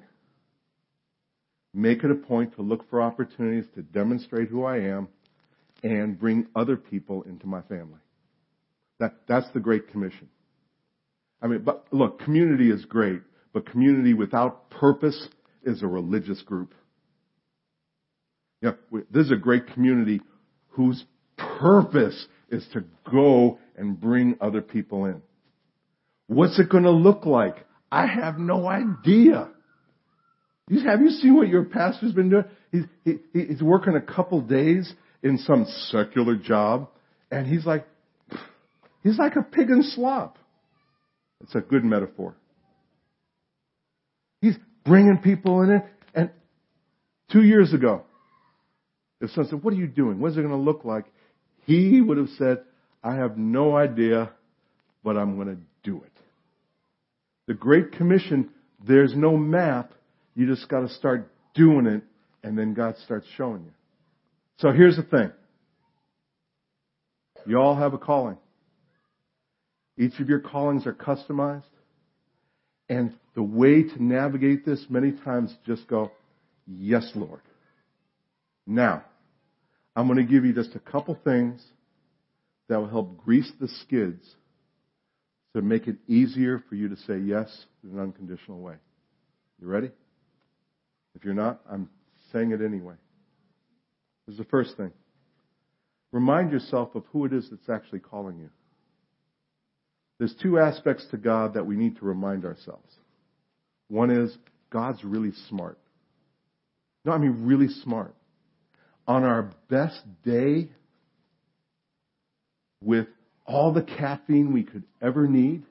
make 1.74 2.04
it 2.04 2.12
a 2.12 2.16
point 2.16 2.56
to 2.58 2.62
look 2.62 2.90
for 2.90 3.02
opportunities 3.02 3.70
to 3.76 3.84
demonstrate 3.84 4.50
who 4.50 4.66
I 4.66 4.80
am 4.80 5.08
and 5.82 6.20
bring 6.20 6.48
other 6.58 6.76
people 6.76 7.24
into 7.24 7.48
my 7.48 7.62
family. 7.62 8.02
That, 9.02 9.16
that's 9.28 9.48
the 9.56 9.60
Great 9.60 9.88
Commission. 9.88 10.30
I 11.42 11.48
mean, 11.48 11.64
but 11.64 11.88
look, 11.92 12.20
community 12.20 12.70
is 12.70 12.86
great, 12.86 13.22
but 13.52 13.66
community 13.66 14.14
without 14.14 14.70
purpose 14.70 15.28
is 15.64 15.82
a 15.82 15.88
religious 15.88 16.40
group. 16.44 16.76
Yeah, 18.62 18.74
this 19.10 19.26
is 19.26 19.32
a 19.32 19.38
great 19.38 19.74
community 19.74 20.22
whose 20.68 21.04
purpose 21.36 22.28
is 22.52 22.64
to 22.74 22.84
go 23.12 23.58
and 23.76 24.00
bring 24.00 24.38
other 24.40 24.62
people 24.62 25.06
in. 25.06 25.24
What's 26.28 26.60
it 26.60 26.70
going 26.70 26.84
to 26.84 26.92
look 26.92 27.26
like? 27.26 27.56
I 27.92 28.06
have 28.06 28.38
no 28.38 28.68
idea. 28.68 29.50
Have 30.86 31.02
you 31.02 31.10
seen 31.10 31.36
what 31.36 31.48
your 31.48 31.66
pastor's 31.66 32.14
been 32.14 32.30
doing? 32.30 32.46
He's, 32.72 32.84
he, 33.04 33.18
he's 33.34 33.64
working 33.64 33.96
a 33.96 34.02
couple 34.02 34.42
days 34.42 34.94
in 35.24 35.40
some 35.40 35.66
secular 35.90 36.36
job, 36.36 36.88
and 37.32 37.48
he's 37.48 37.66
like, 37.66 37.88
he's 39.04 39.18
like 39.18 39.36
a 39.36 39.44
pig 39.44 39.70
in 39.70 39.84
slop. 39.84 40.38
It's 41.42 41.56
a 41.56 41.62
good 41.62 41.84
metaphor. 41.84 42.36
He's 44.42 44.56
bringing 44.86 45.18
people 45.18 45.62
in 45.62 45.72
it, 45.72 45.86
and 46.14 46.32
two 47.32 47.44
years 47.44 47.74
ago, 47.74 48.04
if 49.20 49.30
someone 49.32 49.50
said, 49.50 49.64
what 49.64 49.74
are 49.74 49.78
you 49.78 49.88
doing? 49.88 50.20
What's 50.20 50.36
it 50.36 50.42
going 50.42 50.50
to 50.50 50.56
look 50.56 50.84
like? 50.84 51.06
He 51.66 52.02
would 52.02 52.18
have 52.18 52.30
said, 52.38 52.64
I 53.04 53.16
have 53.16 53.38
no 53.38 53.76
idea, 53.76 54.32
but 55.04 55.18
I'm 55.18 55.36
going 55.36 55.48
to 55.48 55.58
do 55.84 56.04
it. 56.04 56.12
The 57.48 57.54
Great 57.54 57.92
Commission, 57.92 58.50
there's 58.86 59.14
no 59.16 59.38
map. 59.38 59.94
You 60.36 60.48
just 60.48 60.68
got 60.70 60.82
to 60.82 60.90
start 60.90 61.32
doing 61.54 61.86
it 61.86 62.04
And 62.44 62.58
then 62.58 62.74
God 62.74 62.96
starts 63.06 63.28
showing 63.38 63.64
you. 63.64 63.72
So 64.58 64.72
here's 64.72 64.96
the 64.96 65.04
thing. 65.04 65.32
You 67.46 67.58
all 67.58 67.76
have 67.76 67.94
a 67.94 67.98
calling. 67.98 68.38
Each 70.02 70.20
of 70.20 70.28
your 70.28 70.40
callings 70.40 70.88
are 70.88 70.94
customized. 70.94 71.62
And 72.90 73.14
the 73.36 73.44
way 73.44 73.84
to 73.84 74.04
navigate 74.04 74.66
this 74.66 74.84
many 74.90 75.12
times 75.12 75.56
just 75.64 75.88
go, 75.88 76.12
yes, 76.66 77.12
Lord. 77.14 77.42
Now, 78.66 79.06
I'm 79.96 80.08
going 80.08 80.18
to 80.18 80.30
give 80.30 80.44
you 80.44 80.54
just 80.54 80.74
a 80.74 80.80
couple 80.80 81.16
things 81.24 81.64
that 82.68 82.80
will 82.80 82.90
help 82.90 83.24
grease 83.24 83.52
the 83.60 83.68
skids 83.68 84.28
to 85.56 85.62
make 85.62 85.88
it 85.88 85.98
easier 86.08 86.64
for 86.68 86.74
you 86.74 86.90
to 86.90 86.96
say 86.96 87.20
yes 87.20 87.66
in 87.84 87.92
an 87.92 88.00
unconditional 88.00 88.60
way. 88.60 88.76
You 89.62 89.68
ready? 89.68 89.92
If 91.14 91.24
you're 91.24 91.36
not, 91.36 91.62
I'm 91.70 91.90
saying 92.34 92.54
it 92.54 92.62
anyway. 92.62 92.96
This 94.26 94.34
is 94.34 94.40
the 94.40 94.46
first 94.46 94.78
thing. 94.78 94.92
Remind 96.12 96.52
yourself 96.52 96.96
of 96.96 97.04
who 97.14 97.26
it 97.26 97.34
is 97.34 97.48
that's 97.52 97.70
actually 97.70 98.00
calling 98.00 98.40
you. 98.40 98.50
There's 100.22 100.36
two 100.36 100.60
aspects 100.60 101.04
to 101.10 101.18
God 101.18 101.56
that 101.56 101.66
we 101.66 101.76
need 101.76 101.98
to 101.98 102.06
remind 102.06 102.46
ourselves. 102.46 102.94
One 103.88 104.12
is 104.12 104.38
God's 104.70 105.04
really 105.04 105.32
smart. 105.50 105.80
No, 107.04 107.12
I 107.12 107.18
mean 107.18 107.48
really 107.48 107.70
smart. 107.70 108.14
On 109.08 109.24
our 109.24 109.50
best 109.68 110.00
day, 110.24 110.70
with 112.84 113.08
all 113.48 113.74
the 113.74 113.82
caffeine 113.82 114.54
we 114.54 114.62
could 114.62 114.84
ever 115.02 115.26
need, 115.26 115.64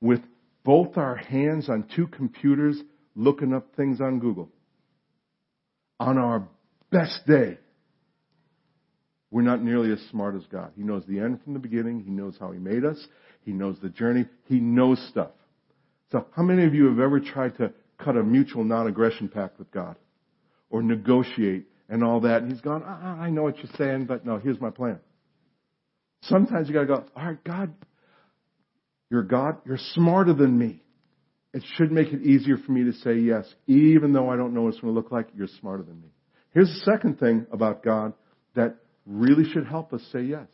with 0.00 0.20
both 0.62 0.96
our 0.96 1.16
hands 1.16 1.68
on 1.68 1.88
two 1.96 2.06
computers 2.06 2.80
looking 3.16 3.52
up 3.52 3.74
things 3.74 4.00
on 4.00 4.20
Google, 4.20 4.48
on 5.98 6.18
our 6.18 6.46
best 6.92 7.26
day, 7.26 7.58
we're 9.32 9.42
not 9.42 9.62
nearly 9.62 9.90
as 9.90 10.00
smart 10.10 10.36
as 10.36 10.42
God. 10.52 10.72
He 10.76 10.82
knows 10.82 11.02
the 11.08 11.18
end 11.18 11.42
from 11.42 11.54
the 11.54 11.58
beginning. 11.58 12.04
He 12.04 12.10
knows 12.10 12.36
how 12.38 12.52
He 12.52 12.58
made 12.58 12.84
us. 12.84 13.04
He 13.44 13.52
knows 13.52 13.78
the 13.82 13.88
journey. 13.88 14.26
He 14.44 14.60
knows 14.60 15.04
stuff. 15.08 15.30
So 16.12 16.26
how 16.36 16.42
many 16.42 16.64
of 16.64 16.74
you 16.74 16.86
have 16.88 17.00
ever 17.00 17.18
tried 17.18 17.56
to 17.56 17.72
cut 17.98 18.16
a 18.16 18.22
mutual 18.22 18.62
non-aggression 18.62 19.30
pact 19.30 19.58
with 19.58 19.70
God? 19.70 19.96
Or 20.68 20.82
negotiate 20.82 21.64
and 21.88 22.04
all 22.04 22.20
that? 22.20 22.42
And 22.42 22.52
He's 22.52 22.60
gone, 22.60 22.82
ah, 22.86 23.18
I 23.18 23.30
know 23.30 23.42
what 23.42 23.56
you're 23.56 23.72
saying, 23.78 24.04
but 24.04 24.26
no, 24.26 24.36
here's 24.38 24.60
my 24.60 24.70
plan. 24.70 25.00
Sometimes 26.24 26.68
you 26.68 26.74
gotta 26.74 26.86
go, 26.86 27.04
alright, 27.16 27.42
God, 27.42 27.72
you're 29.10 29.22
God, 29.22 29.56
you're 29.64 29.78
smarter 29.94 30.34
than 30.34 30.58
me. 30.58 30.82
It 31.54 31.64
should 31.76 31.90
make 31.90 32.08
it 32.12 32.22
easier 32.22 32.56
for 32.58 32.72
me 32.72 32.84
to 32.84 32.92
say 32.92 33.14
yes, 33.14 33.46
even 33.66 34.12
though 34.12 34.28
I 34.28 34.36
don't 34.36 34.54
know 34.54 34.62
what 34.62 34.74
it's 34.74 34.80
going 34.80 34.94
to 34.94 34.98
look 34.98 35.12
like, 35.12 35.28
you're 35.36 35.48
smarter 35.60 35.82
than 35.82 36.00
me. 36.00 36.08
Here's 36.54 36.68
the 36.68 36.90
second 36.92 37.18
thing 37.18 37.46
about 37.52 37.82
God 37.82 38.14
that 38.54 38.76
really 39.06 39.48
should 39.50 39.66
help 39.66 39.92
us 39.92 40.02
say 40.12 40.22
yes. 40.22 40.46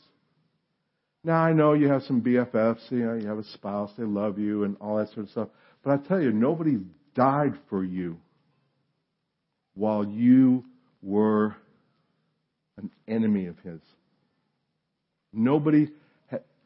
Now 1.25 1.41
I 1.41 1.53
know 1.53 1.75
you 1.75 1.89
have 1.89 2.03
some 2.05 2.23
BFFs, 2.23 2.91
you 2.91 3.05
know, 3.05 3.15
you 3.15 3.29
have 3.29 3.39
a 3.39 3.45
spouse, 3.45 3.91
they 3.99 4.05
love 4.05 4.39
you 4.39 4.65
and 4.65 4.77
all 4.81 4.97
that 4.97 5.09
sort 5.09 5.27
of 5.27 5.31
stuff. 5.31 5.49
But 5.83 5.93
I 5.93 6.09
tell 6.09 6.21
you, 6.21 6.33
nobody 6.33 6.79
died 7.15 7.55
for 7.69 7.85
you 7.85 8.19
while 9.75 10.05
you 10.05 10.65
were 11.03 11.57
an 12.77 12.91
enemy 13.07 13.47
of 13.47 13.59
his. 13.61 13.81
Nobody, 15.33 15.89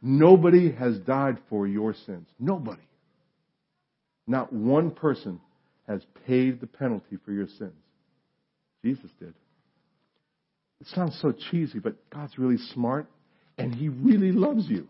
nobody 0.00 0.72
has 0.72 0.98
died 0.98 1.38
for 1.48 1.66
your 1.66 1.94
sins. 1.94 2.28
Nobody. 2.38 2.82
Not 4.26 4.52
one 4.52 4.90
person 4.90 5.40
has 5.88 6.02
paid 6.26 6.60
the 6.60 6.66
penalty 6.66 7.18
for 7.24 7.32
your 7.32 7.48
sins. 7.58 7.72
Jesus 8.84 9.10
did. 9.18 9.34
It 10.82 10.88
sounds 10.88 11.16
so 11.22 11.30
cheesy, 11.30 11.78
but 11.78 11.94
God's 12.10 12.36
really 12.36 12.58
smart 12.74 13.06
and 13.56 13.72
He 13.72 13.88
really 13.88 14.32
loves 14.32 14.68
you. 14.68 14.88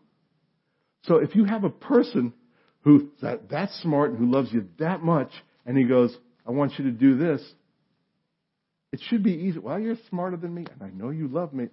So 1.02 1.16
if 1.16 1.36
you 1.36 1.44
have 1.44 1.64
a 1.64 1.70
person 1.70 2.32
who's 2.80 3.02
that, 3.20 3.50
that 3.50 3.68
smart 3.82 4.10
and 4.10 4.18
who 4.18 4.24
loves 4.24 4.50
you 4.54 4.68
that 4.78 5.02
much 5.02 5.30
and 5.66 5.76
He 5.76 5.84
goes, 5.84 6.16
I 6.48 6.50
want 6.50 6.78
you 6.78 6.86
to 6.86 6.90
do 6.90 7.18
this, 7.18 7.42
it 8.90 9.00
should 9.10 9.22
be 9.22 9.32
easy. 9.32 9.58
Well, 9.58 9.78
you're 9.78 9.98
smarter 10.08 10.38
than 10.38 10.54
me 10.54 10.64
and 10.72 10.82
I 10.82 10.88
know 10.96 11.10
you 11.10 11.28
love 11.28 11.52
me. 11.52 11.68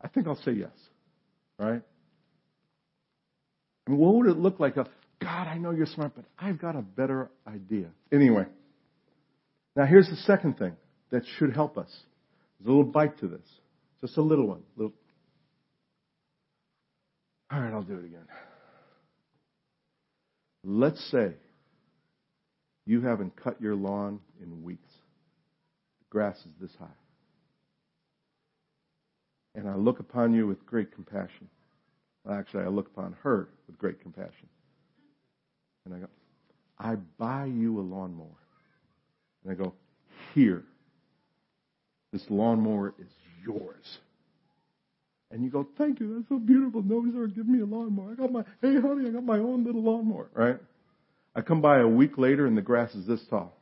I 0.00 0.08
think 0.08 0.26
I'll 0.26 0.40
say 0.42 0.52
yes. 0.52 0.70
Right? 1.58 1.82
I 3.86 3.90
mean, 3.90 4.00
what 4.00 4.14
would 4.14 4.28
it 4.28 4.38
look 4.38 4.60
like? 4.60 4.76
God, 4.76 4.88
I 5.20 5.58
know 5.58 5.72
you're 5.72 5.84
smart, 5.84 6.12
but 6.16 6.24
I've 6.38 6.58
got 6.58 6.74
a 6.74 6.82
better 6.82 7.28
idea. 7.46 7.88
Anyway. 8.10 8.46
Now 9.76 9.84
here's 9.84 10.08
the 10.08 10.16
second 10.16 10.56
thing 10.56 10.72
that 11.10 11.24
should 11.38 11.52
help 11.52 11.76
us. 11.76 11.94
There's 12.58 12.68
a 12.68 12.70
little 12.70 12.84
bite 12.84 13.18
to 13.18 13.28
this. 13.28 13.46
Just 14.00 14.16
a 14.16 14.22
little 14.22 14.46
one. 14.46 14.62
Little... 14.76 14.92
All 17.50 17.60
right, 17.60 17.72
I'll 17.72 17.82
do 17.82 17.94
it 17.94 18.04
again. 18.04 18.26
Let's 20.64 21.02
say 21.10 21.32
you 22.84 23.00
haven't 23.02 23.36
cut 23.36 23.60
your 23.60 23.74
lawn 23.74 24.20
in 24.42 24.62
weeks. 24.62 24.90
The 26.00 26.06
grass 26.10 26.36
is 26.38 26.52
this 26.60 26.74
high. 26.78 26.86
And 29.54 29.68
I 29.68 29.74
look 29.74 29.98
upon 29.98 30.34
you 30.34 30.46
with 30.46 30.64
great 30.66 30.92
compassion. 30.92 31.48
Well, 32.24 32.38
actually, 32.38 32.64
I 32.64 32.68
look 32.68 32.86
upon 32.88 33.16
her 33.22 33.48
with 33.66 33.78
great 33.78 34.00
compassion. 34.00 34.48
And 35.84 35.94
I 35.94 35.98
go, 35.98 36.06
I 36.78 36.94
buy 36.94 37.46
you 37.46 37.80
a 37.80 37.82
lawnmower. 37.82 38.26
And 39.44 39.52
I 39.52 39.54
go, 39.54 39.74
here. 40.34 40.64
This 42.12 42.22
lawnmower 42.30 42.94
is 42.98 43.08
yours. 43.44 43.98
And 45.30 45.44
you 45.44 45.50
go, 45.50 45.66
thank 45.76 46.00
you, 46.00 46.14
that's 46.14 46.28
so 46.28 46.38
beautiful. 46.38 46.82
Nobody's 46.82 47.14
ever 47.14 47.26
given 47.26 47.52
me 47.52 47.60
a 47.60 47.66
lawnmower. 47.66 48.12
I 48.12 48.14
got 48.14 48.32
my, 48.32 48.44
hey 48.62 48.80
honey, 48.80 49.08
I 49.08 49.12
got 49.12 49.24
my 49.24 49.38
own 49.38 49.64
little 49.64 49.82
lawnmower, 49.82 50.30
right? 50.32 50.56
I 51.34 51.42
come 51.42 51.60
by 51.60 51.80
a 51.80 51.86
week 51.86 52.16
later 52.16 52.46
and 52.46 52.56
the 52.56 52.62
grass 52.62 52.94
is 52.94 53.06
this 53.06 53.20
tall. 53.28 53.54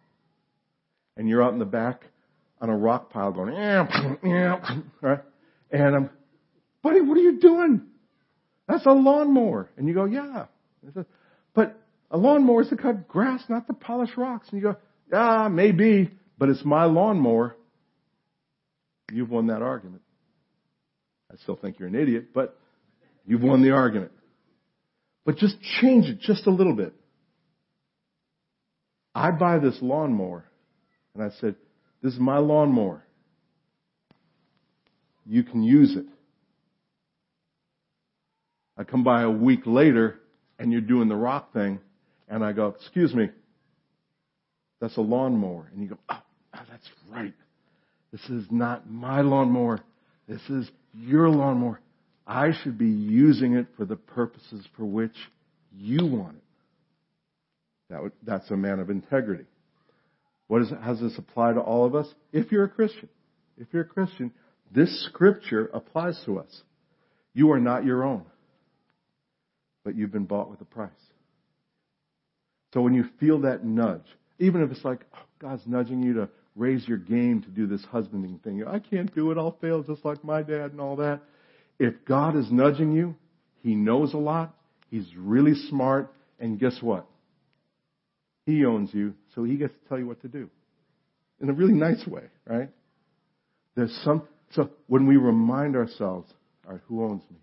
And 1.16 1.28
you're 1.28 1.42
out 1.42 1.52
in 1.52 1.58
the 1.58 1.64
back 1.64 2.04
on 2.60 2.70
a 2.70 2.76
rock 2.76 3.10
pile 3.10 3.32
going, 3.32 3.54
yeah, 3.54 4.14
yeah, 4.22 4.80
right? 5.00 5.20
And 5.72 5.96
I'm, 5.96 6.10
buddy, 6.82 7.00
what 7.00 7.16
are 7.18 7.22
you 7.22 7.40
doing? 7.40 7.82
That's 8.68 8.86
a 8.86 8.92
lawnmower. 8.92 9.68
And 9.76 9.88
you 9.88 9.94
go, 9.94 10.04
yeah. 10.04 10.46
But 11.54 11.78
a 12.10 12.16
lawnmower 12.16 12.62
is 12.62 12.68
to 12.68 12.76
cut 12.76 13.08
grass, 13.08 13.42
not 13.48 13.66
to 13.66 13.72
polish 13.72 14.10
rocks. 14.16 14.48
And 14.50 14.60
you 14.60 14.68
go, 14.68 14.76
ah, 15.12 15.48
maybe, 15.48 16.10
but 16.38 16.48
it's 16.48 16.64
my 16.64 16.84
lawnmower. 16.84 17.56
You've 19.12 19.30
won 19.30 19.46
that 19.48 19.62
argument. 19.62 20.02
I 21.30 21.36
still 21.42 21.56
think 21.56 21.78
you're 21.78 21.88
an 21.88 21.94
idiot, 21.94 22.28
but 22.34 22.58
you've 23.24 23.42
won 23.42 23.62
the 23.62 23.70
argument. 23.70 24.12
But 25.24 25.36
just 25.36 25.56
change 25.80 26.06
it 26.06 26.20
just 26.20 26.46
a 26.46 26.50
little 26.50 26.74
bit. 26.74 26.94
I 29.14 29.30
buy 29.30 29.58
this 29.58 29.78
lawnmower, 29.80 30.44
and 31.14 31.22
I 31.22 31.30
said, 31.40 31.56
this 32.02 32.12
is 32.12 32.20
my 32.20 32.38
lawnmower. 32.38 33.02
You 35.24 35.42
can 35.42 35.62
use 35.62 35.96
it. 35.96 36.06
I 38.76 38.84
come 38.84 39.02
by 39.02 39.22
a 39.22 39.30
week 39.30 39.62
later, 39.64 40.20
and 40.58 40.70
you're 40.70 40.82
doing 40.82 41.08
the 41.08 41.16
rock 41.16 41.52
thing, 41.52 41.80
and 42.28 42.44
I 42.44 42.52
go, 42.52 42.68
excuse 42.68 43.14
me, 43.14 43.30
that's 44.80 44.96
a 44.96 45.00
lawnmower. 45.00 45.70
And 45.72 45.82
you 45.82 45.88
go, 45.88 45.98
oh, 46.08 46.22
oh 46.54 46.60
that's 46.70 46.88
right. 47.10 47.34
This 48.12 48.22
is 48.30 48.46
not 48.50 48.90
my 48.90 49.20
lawnmower. 49.20 49.80
This 50.28 50.40
is 50.48 50.70
your 50.94 51.28
lawnmower. 51.28 51.80
I 52.26 52.50
should 52.62 52.78
be 52.78 52.88
using 52.88 53.54
it 53.54 53.66
for 53.76 53.84
the 53.84 53.96
purposes 53.96 54.66
for 54.76 54.84
which 54.84 55.14
you 55.72 56.06
want 56.06 56.36
it. 56.36 56.42
That 57.90 58.02
would, 58.02 58.12
that's 58.24 58.50
a 58.50 58.56
man 58.56 58.80
of 58.80 58.90
integrity. 58.90 59.44
What 60.48 60.62
is, 60.62 60.70
how 60.80 60.92
does 60.92 61.00
this 61.00 61.18
apply 61.18 61.52
to 61.52 61.60
all 61.60 61.84
of 61.84 61.94
us? 61.94 62.06
If 62.32 62.50
you're 62.50 62.64
a 62.64 62.68
Christian, 62.68 63.08
if 63.58 63.68
you're 63.72 63.82
a 63.82 63.86
Christian, 63.86 64.32
this 64.72 65.06
scripture 65.06 65.70
applies 65.72 66.20
to 66.24 66.38
us. 66.38 66.62
You 67.34 67.52
are 67.52 67.60
not 67.60 67.84
your 67.84 68.04
own, 68.04 68.24
but 69.84 69.94
you've 69.94 70.12
been 70.12 70.24
bought 70.24 70.50
with 70.50 70.60
a 70.60 70.64
price. 70.64 70.90
So 72.74 72.80
when 72.80 72.94
you 72.94 73.04
feel 73.20 73.40
that 73.42 73.64
nudge, 73.64 74.06
even 74.38 74.62
if 74.62 74.70
it's 74.70 74.84
like, 74.84 75.00
oh, 75.14 75.22
God's 75.38 75.62
nudging 75.66 76.02
you 76.02 76.14
to 76.14 76.28
raise 76.56 76.88
your 76.88 76.98
game 76.98 77.42
to 77.42 77.48
do 77.50 77.66
this 77.66 77.84
husbanding 77.84 78.40
thing. 78.42 78.64
I 78.66 78.78
can't 78.78 79.14
do 79.14 79.30
it. 79.30 79.38
I'll 79.38 79.58
fail 79.60 79.82
just 79.82 80.04
like 80.04 80.24
my 80.24 80.42
dad 80.42 80.72
and 80.72 80.80
all 80.80 80.96
that. 80.96 81.20
If 81.78 81.94
God 82.06 82.36
is 82.36 82.50
nudging 82.50 82.92
you, 82.92 83.14
He 83.62 83.74
knows 83.74 84.14
a 84.14 84.18
lot. 84.18 84.54
He's 84.90 85.06
really 85.16 85.54
smart. 85.68 86.12
And 86.40 86.58
guess 86.58 86.78
what? 86.80 87.06
He 88.46 88.64
owns 88.64 88.90
you, 88.94 89.14
so 89.34 89.44
He 89.44 89.56
gets 89.56 89.74
to 89.74 89.88
tell 89.88 89.98
you 89.98 90.06
what 90.06 90.22
to 90.22 90.28
do. 90.28 90.48
In 91.40 91.50
a 91.50 91.52
really 91.52 91.74
nice 91.74 92.06
way, 92.06 92.22
right? 92.46 92.70
There's 93.74 93.94
some, 94.04 94.22
so 94.52 94.70
when 94.86 95.06
we 95.06 95.16
remind 95.16 95.76
ourselves, 95.76 96.32
all 96.66 96.72
right, 96.72 96.80
who 96.86 97.04
owns 97.04 97.22
me? 97.30 97.36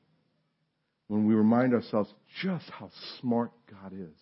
When 1.08 1.28
we 1.28 1.36
remind 1.36 1.74
ourselves 1.76 2.10
just 2.42 2.68
how 2.72 2.90
smart 3.20 3.52
God 3.70 3.94
is. 3.94 4.16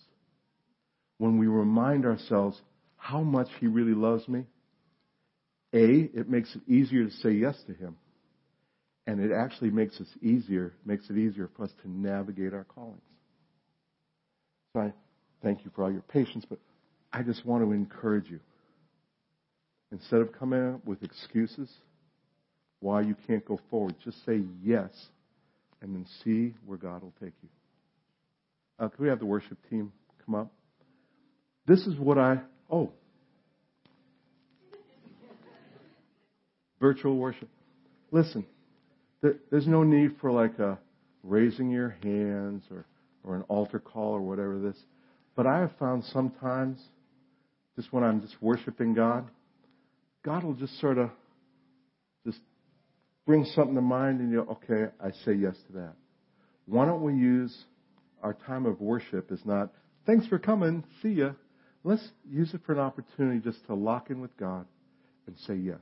When 1.18 1.38
we 1.38 1.48
remind 1.48 2.06
ourselves 2.06 2.60
how 2.98 3.22
much 3.22 3.48
He 3.62 3.68
really 3.68 3.94
loves 3.94 4.28
me, 4.28 4.46
A, 5.74 6.10
it 6.14 6.30
makes 6.30 6.54
it 6.56 6.62
easier 6.68 7.06
to 7.06 7.12
say 7.12 7.32
yes 7.32 7.56
to 7.68 7.74
Him. 7.74 7.96
And 9.08 9.20
it 9.20 9.32
actually 9.34 9.72
makes 9.72 10.00
us 10.00 10.08
easier, 10.22 10.74
makes 10.86 11.10
it 11.10 11.18
easier 11.18 11.50
for 11.56 11.64
us 11.64 11.72
to 11.82 11.90
navigate 11.90 12.54
our 12.54 12.66
callings. 12.66 13.02
So 14.74 14.82
I 14.82 14.94
thank 15.42 15.66
you 15.66 15.72
for 15.76 15.84
all 15.84 15.92
your 15.92 16.02
patience, 16.02 16.46
but 16.48 16.60
I 17.12 17.24
just 17.24 17.46
want 17.46 17.64
to 17.64 17.72
encourage 17.72 18.30
you. 18.30 18.40
Instead 19.92 20.22
of 20.22 20.32
coming 20.32 20.76
up 20.76 20.86
with 20.86 21.04
excuses 21.04 21.70
why 22.80 23.02
you 23.02 23.16
can't 23.28 23.44
go 23.46 23.60
forward, 23.70 23.96
just 24.04 24.24
say 24.26 24.42
yes 24.64 24.90
and 25.82 25.96
then 25.96 26.06
see 26.24 26.54
where 26.66 26.78
God 26.78 27.02
will 27.02 27.14
take 27.22 27.34
you. 27.42 27.50
Uh, 28.80 28.88
can 28.90 29.04
we 29.04 29.10
have 29.10 29.20
the 29.20 29.26
worship 29.26 29.58
team 29.70 29.92
come 30.26 30.36
up? 30.36 30.52
This 31.68 31.86
is 31.86 31.96
what 31.98 32.18
I, 32.18 32.40
oh. 32.70 32.92
Virtual 36.82 37.16
worship. 37.16 37.48
Listen, 38.12 38.46
there's 39.22 39.68
no 39.68 39.84
need 39.84 40.16
for 40.20 40.32
like 40.32 40.58
a 40.60 40.80
raising 41.24 41.70
your 41.70 41.96
hands 42.04 42.64
or, 42.72 42.86
or 43.24 43.36
an 43.36 43.44
altar 43.44 43.80
call 43.80 44.14
or 44.14 44.22
whatever 44.22 44.60
this. 44.60 44.76
But 45.36 45.46
I 45.46 45.60
have 45.60 45.72
found 45.80 46.04
sometimes, 46.06 46.82
just 47.76 47.94
when 47.94 48.04
I'm 48.04 48.20
just 48.20 48.36
worshiping 48.42 48.96
God, 48.96 49.30
God 50.26 50.44
will 50.44 50.56
just 50.56 50.80
sort 50.82 50.98
of 50.98 51.12
just 52.26 52.40
bring 53.28 53.46
something 53.46 53.76
to 53.76 53.82
mind 53.82 54.20
and 54.20 54.32
you 54.32 54.42
okay, 54.42 54.92
I 55.00 55.12
say 55.24 55.34
yes 55.34 55.56
to 55.68 55.74
that. 55.74 55.94
Why 56.66 56.86
don't 56.86 57.04
we 57.04 57.14
use 57.14 57.56
our 58.24 58.34
time 58.34 58.66
of 58.66 58.82
worship 58.82 59.32
is 59.32 59.42
not, 59.46 59.72
thanks 60.06 60.28
for 60.28 60.40
coming, 60.40 60.84
see 61.02 61.10
ya. 61.10 61.32
Let's 61.84 62.08
use 62.30 62.54
it 62.54 62.62
for 62.66 62.74
an 62.74 62.80
opportunity 62.80 63.40
just 63.40 63.66
to 63.68 63.76
lock 63.76 64.10
in 64.10 64.20
with 64.20 64.36
God 64.38 64.66
and 65.28 65.36
say 65.48 65.56
yes. 65.56 65.80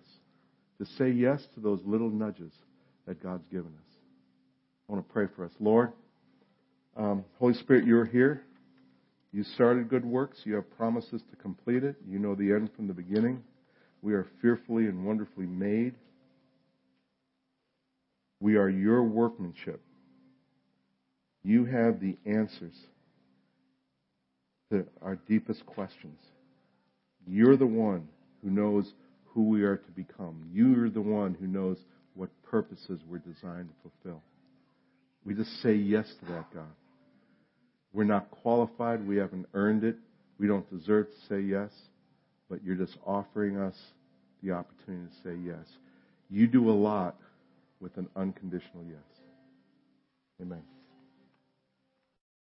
To 0.80 0.86
say 0.98 1.10
yes 1.10 1.42
to 1.56 1.60
those 1.60 1.82
little 1.86 2.10
nudges 2.10 2.54
that 3.06 3.22
God's 3.22 3.46
given 3.52 3.68
us. 3.68 3.96
I 4.88 4.94
want 4.94 5.06
to 5.06 5.14
pray 5.14 5.26
for 5.36 5.46
us. 5.46 5.52
Lord, 5.60 5.92
um, 6.96 7.26
Holy 7.38 7.54
Spirit, 7.54 7.86
you're 7.86 8.06
here. 8.06 8.44
You 9.32 9.44
started 9.44 9.90
good 9.90 10.06
works. 10.06 10.40
You 10.44 10.56
have 10.56 10.70
promises 10.78 11.22
to 11.30 11.36
complete 11.36 11.84
it. 11.84 11.96
You 12.08 12.18
know 12.18 12.34
the 12.34 12.52
end 12.52 12.72
from 12.76 12.88
the 12.88 12.94
beginning. 12.94 13.44
We 14.02 14.14
are 14.14 14.28
fearfully 14.42 14.86
and 14.86 15.06
wonderfully 15.06 15.46
made. 15.46 15.96
We 18.40 18.56
are 18.56 18.70
your 18.70 19.04
workmanship. 19.04 19.82
You 21.44 21.66
have 21.66 22.00
the 22.00 22.18
answers 22.26 22.76
to 24.72 24.86
our 25.02 25.16
deepest 25.16 25.66
questions. 25.66 26.20
You're 27.28 27.58
the 27.58 27.66
one 27.66 28.08
who 28.44 28.50
knows 28.50 28.94
who 29.34 29.44
we 29.44 29.64
are 29.64 29.78
to 29.78 29.92
become. 29.92 30.50
You're 30.52 30.90
the 30.90 31.02
one 31.02 31.36
who 31.40 31.48
knows 31.48 31.78
what 32.16 32.30
purposes 32.44 33.00
we're 33.10 33.20
designed 33.20 33.70
to 33.70 33.90
fulfill. 33.90 34.22
We 35.26 35.34
just 35.34 35.62
say 35.62 35.74
yes 35.74 36.06
to 36.20 36.26
that, 36.34 36.54
God. 36.54 36.72
We're 37.94 38.04
not 38.04 38.30
qualified. 38.32 39.06
We 39.08 39.18
haven't 39.18 39.48
earned 39.54 39.84
it. 39.84 39.98
We 40.40 40.48
don't 40.48 40.70
deserve 40.70 41.08
to 41.08 41.28
say 41.28 41.42
yes, 41.42 41.72
but 42.50 42.64
you're 42.64 42.76
just 42.76 42.98
offering 43.06 43.58
us 43.58 43.76
the 44.42 44.52
opportunity 44.52 45.08
to 45.08 45.30
say 45.30 45.36
yes. 45.44 45.66
You 46.30 46.48
do 46.48 46.70
a 46.70 46.72
lot 46.72 47.18
with 47.80 47.98
an 47.98 48.08
unconditional 48.16 48.84
yes. 48.88 49.00
Amen. 50.42 50.62